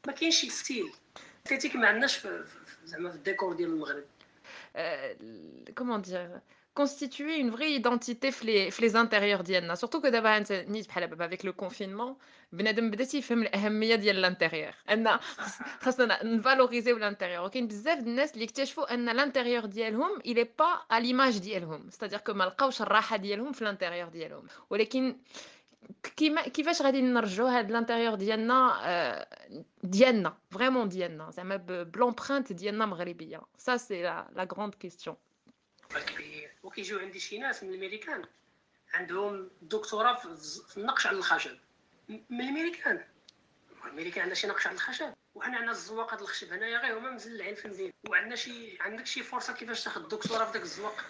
[0.07, 0.93] ما كاينش شي style.
[1.45, 2.27] Esthétique ما عندناش
[2.85, 4.03] زعما في الديكور ديال المغرب.
[5.77, 6.39] comment dire
[6.75, 10.87] constituer une vraie identité في les في les intérieurs ديالنا surtout que دابا انت نيت
[10.87, 12.13] بحال دابا avec le confinement
[12.51, 15.19] بنادم بدا تيفهم الاهميه ديال ال intérieur أن
[15.81, 20.43] خاصنا نvaloriseيو ال intérieur وكاين بزاف د الناس اللي اكتشفوا ان ال intérieur ديالهم il
[20.59, 24.43] est pas à l'image ديالهم c'est-à-dire que ما لقاوش الراحه ديالهم في ال intérieur ديالهم
[24.69, 25.15] ولكن
[26.15, 29.25] كيما كيفاش غادي نرجعوا هاد ال intérieur ديالنا
[29.83, 35.15] ديالنا vraiment ديالنا زعما ب l'empreinte ديالنا مغربيه ça c'est la la grande question
[36.63, 38.25] وكيجيو عندي شي ناس من الأمريكان.
[38.93, 40.15] عندهم دكتوراه
[40.69, 41.57] في النقش على الخشب.
[42.09, 43.07] من الأمريكان.
[43.85, 45.13] الأمريكان عندنا شي نقش على الخشب.
[45.35, 46.53] وحنا عندنا الزواق هاد الخشب.
[46.53, 50.51] هنايا غير هما مزلعين في المدينة وعندنا شي عندك شي فرصة كيفاش تاخذ الدكتوراه في
[50.53, 51.05] داك الزواق.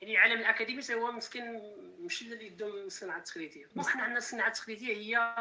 [0.00, 5.34] يعني العالم الأكاديمي هو مسكين مشي ليدو من الصناعه التقليديه وحنا عندنا الصناعه التقليديه هي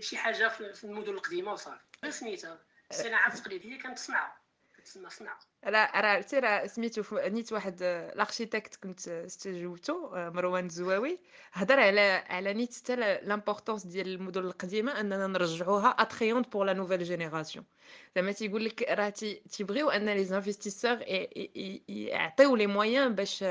[0.00, 1.80] شي حاجة في المدن القديمة وصافي.
[2.10, 2.58] سميتها
[2.90, 4.40] الصناعه التقليديه كانت صنعه
[4.78, 7.82] كتسمى صنعه راه عرفتي راه سميتو نيت واحد
[8.16, 11.18] l'architecte كنت استجوبتو مروان الزواوي
[11.52, 17.02] هضر على على نيت حتى l'importance ديال المدن القديمة أننا نرجعوها attrayantes pour la nouvelle
[17.04, 17.64] génération
[18.16, 19.08] زعما تيقول لك راه
[19.52, 20.98] تيبغيو أن les investisseurs
[21.88, 23.44] يعطيو les moyens باش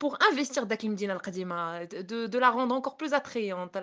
[0.00, 1.84] pour investir داك المدينة القديمة.
[1.84, 3.78] de de la rendre encore plus attrayante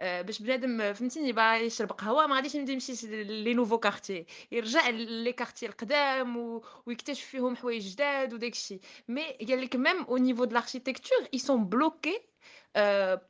[0.00, 5.32] باش بنادم فهمتيني باغي يشرب قهوة ما غاديش يمدي يمشي les nouveaux quartiers يرجع les
[5.32, 6.60] quartiers القدام
[6.98, 11.38] ويكتشف فيهم حوايج جداد وداك الشيء mais قال لك même au niveau de l'architecture ils
[11.38, 12.20] sont bloqués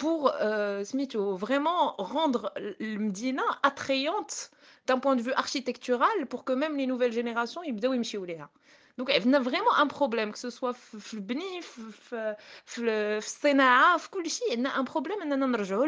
[0.03, 4.51] pour euh, سميتو vraiment rendre المدينة attrayante
[4.87, 8.51] d'un point de vue architectural pour que même les nouvelles générations يبداو يمشيو ليها.
[8.99, 12.81] donc عندنا vraiment un problème que ce soit في البني في, في, في
[13.17, 15.87] الصناعه في كل شيء عندنا un problème إننا نرجعوا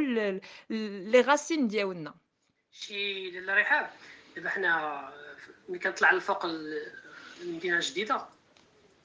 [0.70, 2.14] les racines ديالنا.
[2.72, 3.90] شي لاله رحاب
[4.36, 5.12] دابا حنا
[5.68, 6.46] ملي كنطلع للفوق
[7.42, 8.26] المدينة الجديده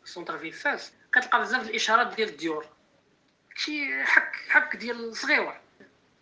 [0.05, 2.65] centre-ville فاس كتلقى بزاف الإشارات ديال الديور.
[3.55, 5.57] شي حك حك ديال صغيور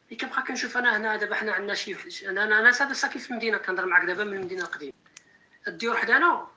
[0.06, 1.95] اللي كنبقى كنشوف أنا هنا دابا حنا عندنا شي
[2.30, 4.93] أنا أنا أنا ساكن في المدينة كنهضر معاك دابا من المدينة القديمه
[5.67, 6.47] الديور حدانا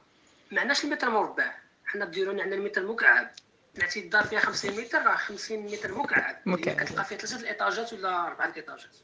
[0.52, 1.54] ما عندناش المتر مربع.
[1.86, 3.30] حنا الديور عندنا المتر مكعب.
[3.76, 6.36] طلعتي الدار فيها 50 متر راه 50 متر مكعب.
[6.46, 6.76] مكعب.
[6.76, 8.96] كتلقى فيها ثلاثة الإيطاجات ولا أربعة الإيطاجات.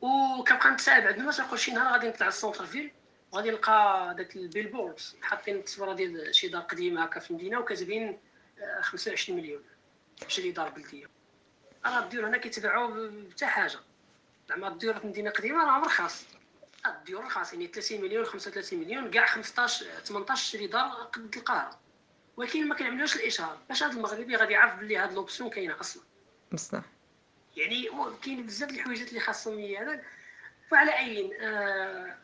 [0.00, 2.92] وكنبقى نتسائل بعد الناس نقول شي نهار غادي نطلع لل centre-ville
[3.32, 8.18] وغادي نلقى داك ال billboards حاطين التصويرة ديال شي دار قديمة هكا في المدينة وكاتبين
[8.80, 9.62] 25 آه، مليون.
[10.28, 11.06] شري دار بلدية.
[11.86, 13.78] راه الديور هنا كيتباعوا حتى حاجة.
[14.48, 16.24] زعما الديور في المدينة القديمه راه رخاص
[16.86, 21.80] الديور رخاص يعني 30 مليون 35 مليون كاع 15 18 شري دار قد القاهرة.
[22.36, 23.58] ولكن ما كنعملوش الإشهار.
[23.68, 26.02] باش هذا المغربي غادي يعرف بلي هاد l'option كاينة أصلا.
[26.52, 26.82] بصح
[27.56, 27.88] يعني
[28.22, 30.04] كاين بزاف الحوايجات اللي خاصهم هذاك
[30.72, 32.16] وعلى أي آه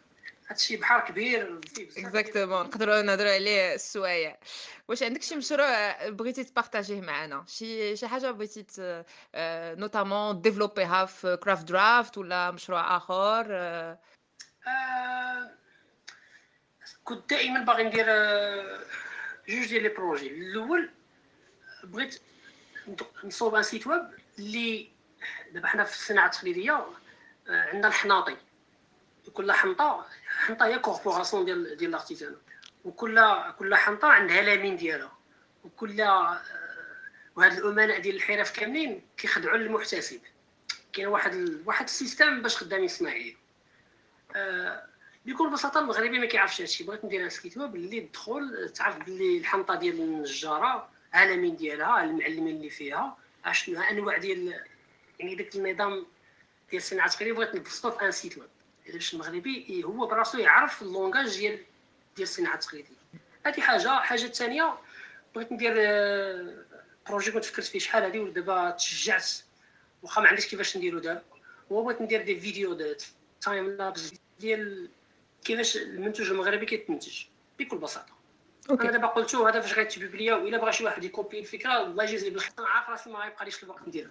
[0.48, 1.61] هادشي بحر كبير
[1.99, 4.38] exactement نقدروا نهضروا عليه السوايع
[4.88, 9.04] واش عندك شي مشروع بغيتي تpartagيه معنا؟ شي شي حاجة بغيتي
[9.79, 13.98] notamment développeيها في Craft Draft ولا مشروع آخر؟ آه...
[17.05, 18.07] كنت دائما باغي ندير
[19.49, 20.90] جوج ديال les projets الأول
[21.84, 22.20] بغيت
[23.24, 24.03] نصوب un site web
[24.38, 24.88] اللي
[25.53, 26.86] دابا حنا في الصناعة التقليدية
[27.49, 28.36] عندنا الحناطي.
[29.32, 30.07] كل حنطة.
[30.47, 32.37] حنطة هي corporation ديال ديال l'artisan
[32.84, 33.24] وكل
[33.59, 35.12] كل حنطة عندها لامين ديالها.
[35.64, 36.40] وكل آه،
[37.36, 40.20] وهاد الامناء ديال الحرف كاملين كيخدعوا المحتسب
[40.92, 41.62] كاين واحد ال...
[41.66, 43.36] واحد ال système باش خدامين صناعيين
[44.36, 44.86] آه
[45.26, 46.84] بكل بساطة المغربي ما كيعرفش هادشي.
[46.84, 52.57] بغيت ندير un site web اللي تدخل تعرف بلي الحنطة ديال النجاره عالمين ديالها المعلمين
[52.57, 53.16] اللي فيها
[53.53, 54.61] شنو أنواع ديال
[55.18, 56.07] يعني داك النظام
[56.70, 58.49] ديال الصناعه التقليديه بغيت نبسطو في un site web
[58.93, 61.59] باش المغربي؟ هو براسو يعرف ال langage ديال
[62.16, 62.97] ديال الصناعه التقليديه
[63.47, 63.89] هذه حاجة.
[63.89, 64.78] حاجة الثانية
[65.34, 65.74] بغيت ندير
[67.07, 69.30] projet كنت فكرت فيه شحال هذه ودابا تشجعت.
[70.03, 71.22] واخا ما عنديش كيفاش نديرو دابا.
[71.72, 72.97] هو بغيت ندير des vidéos des
[73.41, 74.89] time-lapse ديال
[75.45, 77.24] كيفاش المنتوج المغربي كيتنتج
[77.59, 78.16] بكل بساطة.
[78.70, 78.82] OK.
[78.82, 82.05] أنا دابا قلتو هذا فاش غيت publia وإلا بغى شي واحد ي copier الفكرة الله
[82.05, 84.11] يجازيه بالخير عارف راسي ما غيبقاليش الوقت نديرها.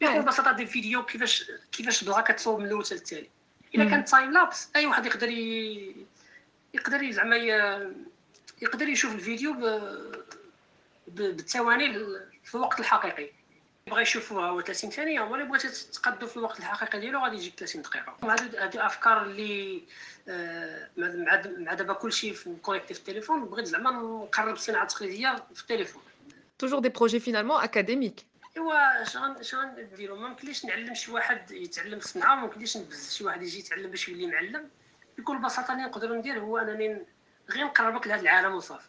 [0.00, 3.30] بكل بساطة des vidéos كيفاش كيفاش بغا كتصوب من الأول حتى التالي.
[3.76, 6.06] الا كان time-lapse أي واحد يقدر ي...
[6.74, 7.48] يقدر زعما ي...
[8.62, 9.64] يقدر يشوف الفيديو ب...
[11.08, 11.36] ب...
[11.36, 11.92] بالثواني
[12.44, 13.30] في الوقت الحقيقي.
[13.86, 17.82] بغى يشوفوها هو 30 ثانية ولا بغيتي تقادو في الوقت الحقيقي ديالو غادي يجيك 30
[17.82, 18.16] دقيقة.
[18.22, 19.82] هادو هادو أفكار اللي
[20.28, 20.88] آه
[21.58, 26.02] مع دابا كلشي في connecté في التليفون بغيت زعما نقرب الصناعه التقليديه في التليفون
[26.58, 28.20] toujours des projets finalement académiques
[28.56, 29.02] ايوا
[29.40, 33.58] اش غنديرو ما يمكنليش نعلم شي واحد يتعلم الصنعه ما يمكنليش نبزز شي واحد يجي
[33.58, 34.70] يتعلم باش يولي معلم.
[35.18, 37.06] بكل بساطة اللي نقدر ندير هو أنني
[37.50, 38.88] غير نقربك لهذا العالم وصافي.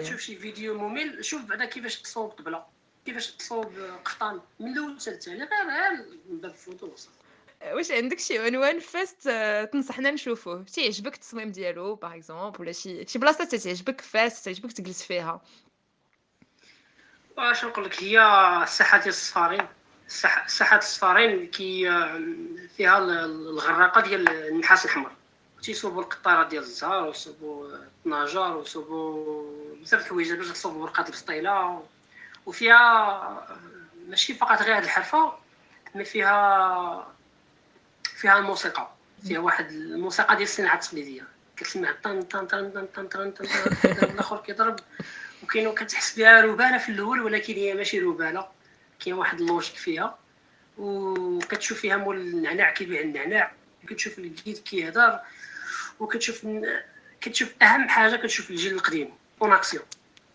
[0.00, 2.64] تشوف شي فيديو ممل شوف بعدا كيفاش تصوب طبله
[3.06, 3.72] كيفاش تصوب
[4.04, 7.16] قفطان من الأول حتى التالي غير غير من باب الفوتو وصافي.
[7.72, 9.14] واش عندك شي عنوان فاس
[9.72, 15.02] تنصحنا نشوفوه؟ تيعجبك التصميم ديالو par exemple ولا شي شي بلاصة تعجبك فاس تعجبك تجلس
[15.02, 15.42] فيها.
[17.36, 18.20] واش نقول لك هي
[18.62, 19.66] الساحه ديال الصفارين
[20.46, 21.84] الساحه الصفارين كي
[22.76, 25.10] فيها الغراقه ديال النحاس الحمر
[25.62, 27.68] تيصوبوا القطاره ديال الزهر ويصوبوا
[28.06, 31.86] النجار ويصوبوا بزاف الحوايج باش تصوبوا ورقات البسطيله
[32.46, 33.46] وفيها
[34.08, 35.32] ماشي فقط غير هاد الحرفه
[35.94, 37.12] mais فيها
[38.16, 38.88] فيها الموسيقى
[39.26, 41.24] فيها واحد الموسيقى ديال الصناعه التقليديه
[41.56, 43.44] كتسمع طن طن طن طن طن طن طن
[44.02, 44.76] الآخر كيضرب
[45.42, 48.46] وكاين كتحس بها روينة في الأول ولكن هي ماشي روينة
[49.04, 50.18] كاين واحد ال logique فيها.
[50.78, 53.52] وكتشوف فيها مول النعناع كيبيع النعناع.
[53.86, 55.20] كتشوف الجيد كيهضر.
[56.00, 56.46] وكتشوف
[57.20, 59.84] كتشوف أهم حاجة كتشوف الجيل القديم en action.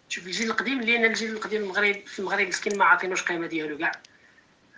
[0.09, 3.91] تشوف الجيل القديم لأن الجيل القديم المغرب في المغرب مسكين ما عاطينوش قيمة ديالو كاع.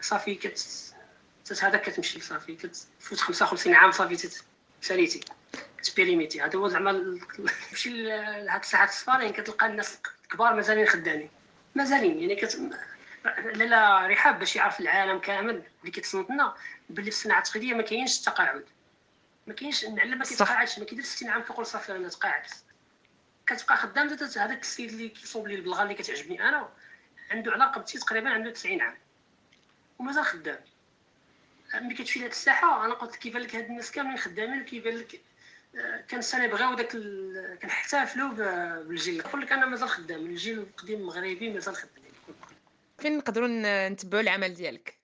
[0.01, 0.65] صافي كت
[1.61, 4.29] هذا كتمشي صافي كتفوت 55 عام صافي
[4.81, 5.19] ساليتي
[5.83, 6.41] ت périmé تي.
[6.41, 7.19] هذا هو زعما
[7.69, 7.89] تمشي
[8.45, 9.97] لهاد الساحة الصفارين يعني كتلقى الناس
[10.29, 11.29] الكبار مازالين خدامين.
[11.75, 12.59] مازالين يعني كت
[13.55, 16.55] لا رحاب باش يعرف العالم كامل اللي كيتصنت لنا
[16.89, 18.65] باللي في الصناعة التقليدية ما كاينش التقاعد
[19.47, 22.63] ما كاينش النعلم ما كيتقاعدش ما كيديرش 60 عام كيقول صافي أنا تقاعدت
[23.47, 26.69] كتبقى خدام هذاك السيد اللي كيصوب لي البلغة اللي كتعجبني أنا
[27.31, 28.97] عنده على رقبتي تقريبا عنده 90 عام.
[29.99, 30.59] ومازال خدام.
[31.73, 35.21] ملي كتمشي لهاد الساحة أنا قلت كيبان لك هاد الناس كاملين خدامين وكيبان لك
[36.07, 36.97] كان السنة بغاو داك
[37.61, 38.29] كنحتفلوا
[38.83, 39.17] بالجيل.
[39.17, 40.25] نقول لك أنا مازال خدام.
[40.25, 42.03] الجيل القديم المغربي مازال خدام.
[42.99, 43.47] فين نقدروا
[43.89, 44.97] نتبعوا العمل ديالك؟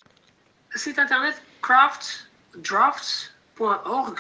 [0.75, 4.19] site internet craft draft point org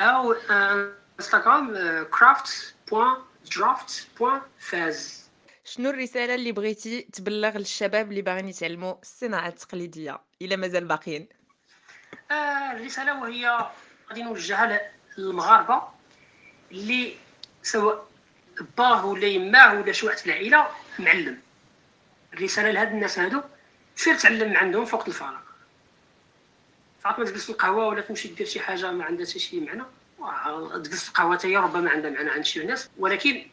[0.00, 3.16] أو Instagram craft point
[3.56, 5.28] draft point فاس
[5.64, 11.28] شنو الرسالة اللي بغيتي تبلغ للشباب اللي باغيين يتعلموا الصناعة التقليدية إلا مازال باقيين؟
[12.30, 13.70] آه الرسالة وهي
[14.08, 15.82] غادي نوجهها للمغاربه
[16.72, 17.14] اللي
[17.62, 18.08] سواء
[18.78, 21.40] باه ولا يماه ولا شي واحد في العائله معلم.
[22.34, 23.40] الرساله لهاد الناس هادو
[23.96, 25.40] سير تعلم عندهم فوق الفراغ.
[27.04, 29.82] فاطمة تجلس في القهوة ولا تمشي دير شي حاجة ما عندها حتى شي معنى.
[30.84, 32.88] تجلس القهوة هي ربما عندها معنى عند شي ناس.
[32.98, 33.46] ولكن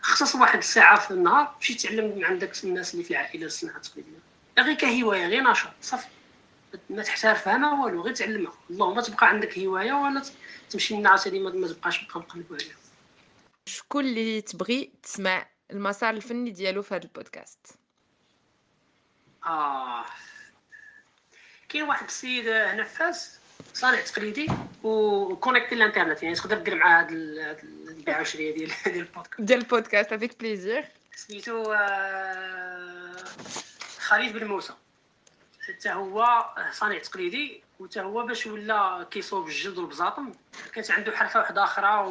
[0.00, 4.18] خصص واحد الساعة في النهار مشي تعلم عندك الناس اللي في العائلة الصناعة التقليدية.
[4.58, 6.06] غير كهوايه غير نشاط صافي.
[6.90, 8.52] ما تحترفها ما والو غير تعلمها.
[8.70, 10.22] اللهم تبقى عندك هواية ولا
[10.70, 12.76] تمشي للناس اللي ما تبقاش بقى مقلب عليها
[13.66, 17.58] شكون اللي تبغي تسمع المسار الفني ديالو في هذا البودكاست؟
[19.46, 20.04] آه.
[21.68, 23.38] كاين واحد السيد هنا في فاس
[23.74, 24.46] صانع تقليدي
[24.84, 27.10] و connecté الانترنت يعني تقدر دير معاه هاد
[27.88, 29.40] البيع والشريه ديال ديال البودكاست.
[29.40, 31.64] ديال البودكاست avec plaisir سميتو
[33.98, 34.72] خالد بن موسى.
[35.66, 40.32] حتى هو صانع تقليدي وحتى هو باش ولا كيصوب الجلد والبزاطم
[40.74, 42.06] كانت عنده حرفة واحدة أخرى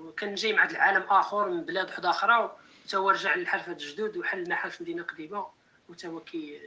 [0.00, 2.36] وكان جاي مع العالم آخر من بلاد واحدة أخرى
[2.84, 5.46] وحتى هو رجع للحرفة الجدود وحل محل في مدينة قديمة
[5.88, 6.60] وحتى هو كي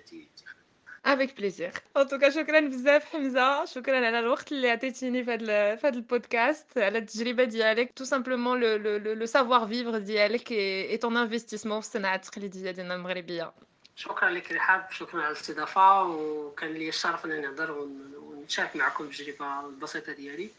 [1.06, 3.66] avec plaisir en tout cas شكرا بزاف حمزة.
[3.66, 9.14] شكرا على الوقت اللي عطيتيني في هذا البودكاست على التجربة ديالك tout simplement le le
[9.14, 13.54] le savoir-vivre ديالك et ton investissement في الصناعة التقليدية ديالنا المغربية.
[14.00, 17.88] شكرا لك رحاب شكرا على الاستضافة وكان لي الشرف أنني نهضر
[18.20, 20.50] ونشارك معكم التجربة البسيطة ديالي.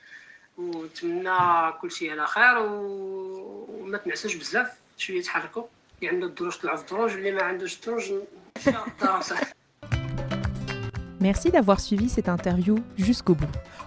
[0.58, 5.64] ونتمنى كل شيء على خير وما تنعسوش بزاف شوية تحركوا.
[5.98, 8.12] اللي عنده الدروج طلع في الدروج اللي ما عندوش الدروج
[11.20, 13.44] Merci d'avoir suivi cette interview jusqu'au bout.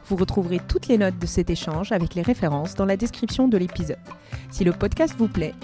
[0.08, 3.58] Vous retrouverez toutes les notes de cet échange avec les références dans la description de
[3.58, 3.98] l'épisode.
[4.52, 5.56] Si le podcast vous plaît,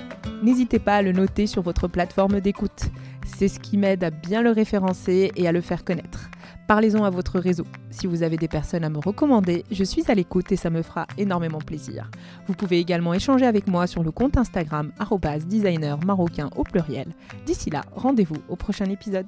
[0.42, 2.90] n'hésitez pas à le noter sur votre plateforme d'écoute.
[3.38, 6.32] C'est ce qui m'aide à bien le référencer et à le faire connaître.
[6.68, 7.66] Parlez-en à votre réseau.
[7.92, 10.82] Si vous avez des personnes à me recommander, je suis à l'écoute et ça me
[10.82, 12.10] fera énormément plaisir.
[12.48, 14.92] Vous pouvez également échanger avec moi sur le compte Instagram
[15.46, 17.08] designer marocain au pluriel.
[17.46, 19.28] D'ici là, rendez-vous au prochain épisode.